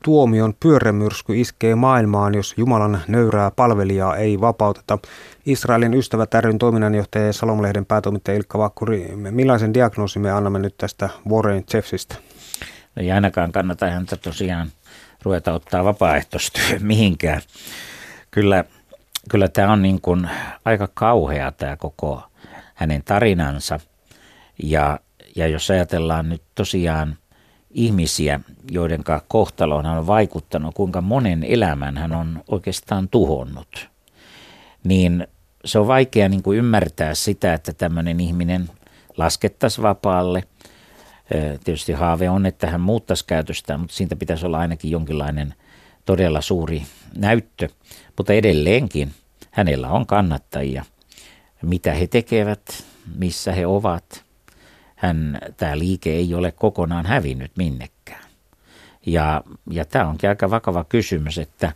tuomion 0.04 0.54
pyörämyrsky 0.60 1.42
iskee 1.42 1.76
maailmaan, 1.76 2.36
jos 2.36 2.54
Jumalan 2.58 3.02
nöyrää 3.08 3.52
palvelijaa 3.52 4.16
ei 4.16 4.42
vapauteta. 4.42 5.00
Israelin 5.46 5.94
ystävät 5.94 6.34
ryn 6.34 6.58
toiminnanjohtaja 6.58 7.26
ja 7.26 7.34
Salomlehden 7.34 7.86
päätoimittaja 7.86 8.38
Ilkka 8.38 8.60
Vakkuri, 8.60 9.16
millaisen 9.16 9.74
diagnoosin 9.74 10.22
me 10.22 10.32
annamme 10.32 10.60
nyt 10.60 10.78
tästä 10.78 11.10
Warren 11.30 11.64
Jeffsistä? 11.74 12.16
No 12.96 13.04
ei 13.04 13.12
ainakaan 13.12 13.52
kannata 13.52 13.90
häntä 13.90 14.18
tosiaan 14.18 14.72
ruveta 15.24 15.54
ottaa 15.54 15.86
vapaaehtoistyö 15.86 16.80
mihinkään. 16.80 17.42
Kyllä, 18.32 18.64
kyllä 19.30 19.48
tämä 19.48 19.72
on 19.72 19.82
niin 19.82 20.02
kuin 20.02 20.30
aika 20.66 20.90
kauhea 20.94 21.52
tämä 21.52 21.78
koko 21.78 22.24
hänen 22.76 23.04
tarinansa– 23.04 23.80
ja, 24.64 25.00
ja 25.36 25.48
jos 25.48 25.72
ajatellaan 25.72 26.30
nyt 26.30 26.42
tosiaan 26.56 27.18
ihmisiä, 27.72 28.40
joiden 28.72 29.04
kohtaloon 29.28 29.86
hän 29.86 29.98
on 29.98 30.08
vaikuttanut, 30.08 30.76
kuinka 30.76 31.02
monen 31.02 31.44
elämän 31.44 31.98
hän 31.98 32.16
on 32.16 32.44
oikeastaan 32.48 33.10
tuhonnut, 33.10 33.90
niin 34.84 35.28
se 35.66 35.80
on 35.80 35.88
vaikea 35.88 36.30
niin 36.30 36.44
kuin 36.44 36.58
ymmärtää 36.58 37.16
sitä, 37.16 37.54
että 37.54 37.74
tämmöinen 37.74 38.20
ihminen 38.20 38.70
laskettaisiin 39.18 39.84
vapaalle. 39.84 40.44
Tietysti 41.64 41.94
haave 41.94 42.30
on, 42.30 42.46
että 42.46 42.68
hän 42.68 42.82
muuttaisi 42.82 43.26
käytöstään, 43.26 43.80
mutta 43.80 43.96
siitä 43.96 44.16
pitäisi 44.16 44.46
olla 44.46 44.60
ainakin 44.60 44.92
jonkinlainen 44.92 45.54
todella 46.06 46.42
suuri 46.42 46.84
näyttö. 47.18 47.70
Mutta 48.18 48.34
edelleenkin 48.34 49.12
hänellä 49.52 49.90
on 49.90 50.06
kannattajia. 50.06 50.86
Mitä 51.62 51.94
he 51.94 52.08
tekevät, 52.08 52.84
missä 53.16 53.52
he 53.52 53.68
ovat– 53.68 54.04
hän, 54.98 55.40
tämä 55.58 55.80
liike 55.80 56.12
ei 56.12 56.34
ole 56.34 56.52
kokonaan 56.52 57.06
hävinnyt 57.06 57.52
minnekään. 57.58 58.26
Ja, 59.06 59.44
ja 59.72 59.86
tämä 59.86 60.08
onkin 60.08 60.30
aika 60.30 60.50
vakava 60.50 60.84
kysymys, 60.84 61.38
että 61.38 61.74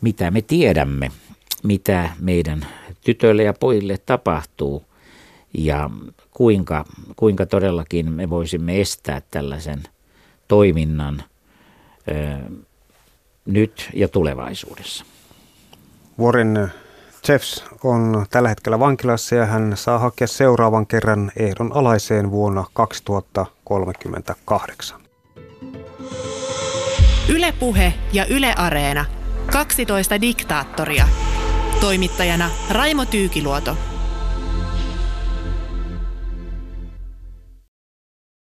mitä 0.00 0.30
me 0.30 0.42
tiedämme, 0.42 1.10
mitä 1.62 2.10
meidän 2.20 2.66
tytöille 3.04 3.42
ja 3.42 3.52
pojille 3.52 3.98
tapahtuu 4.06 4.84
ja 5.54 5.90
kuinka, 6.30 6.84
kuinka 7.16 7.46
todellakin 7.46 8.12
me 8.12 8.30
voisimme 8.30 8.80
estää 8.80 9.22
tällaisen 9.30 9.82
toiminnan 10.48 11.22
ö, 12.08 12.50
nyt 13.46 13.90
ja 13.94 14.08
tulevaisuudessa. 14.08 15.04
Warren 16.20 16.72
Jeffs 17.28 17.64
on 17.84 18.26
tällä 18.30 18.48
hetkellä 18.48 18.80
vankilassa 18.80 19.34
ja 19.34 19.46
hän 19.46 19.72
saa 19.76 19.98
hakea 19.98 20.26
seuraavan 20.26 20.86
kerran 20.86 21.32
ehdon 21.36 21.72
alaiseen 21.72 22.30
vuonna 22.30 22.64
2038. 22.72 25.00
Ylepuhe 27.28 27.94
ja 28.12 28.26
Yle 28.26 28.54
Areena. 28.56 29.04
12 29.52 30.20
diktaattoria. 30.20 31.08
Toimittajana 31.80 32.50
Raimo 32.70 33.04
Tyykiluoto. 33.04 33.76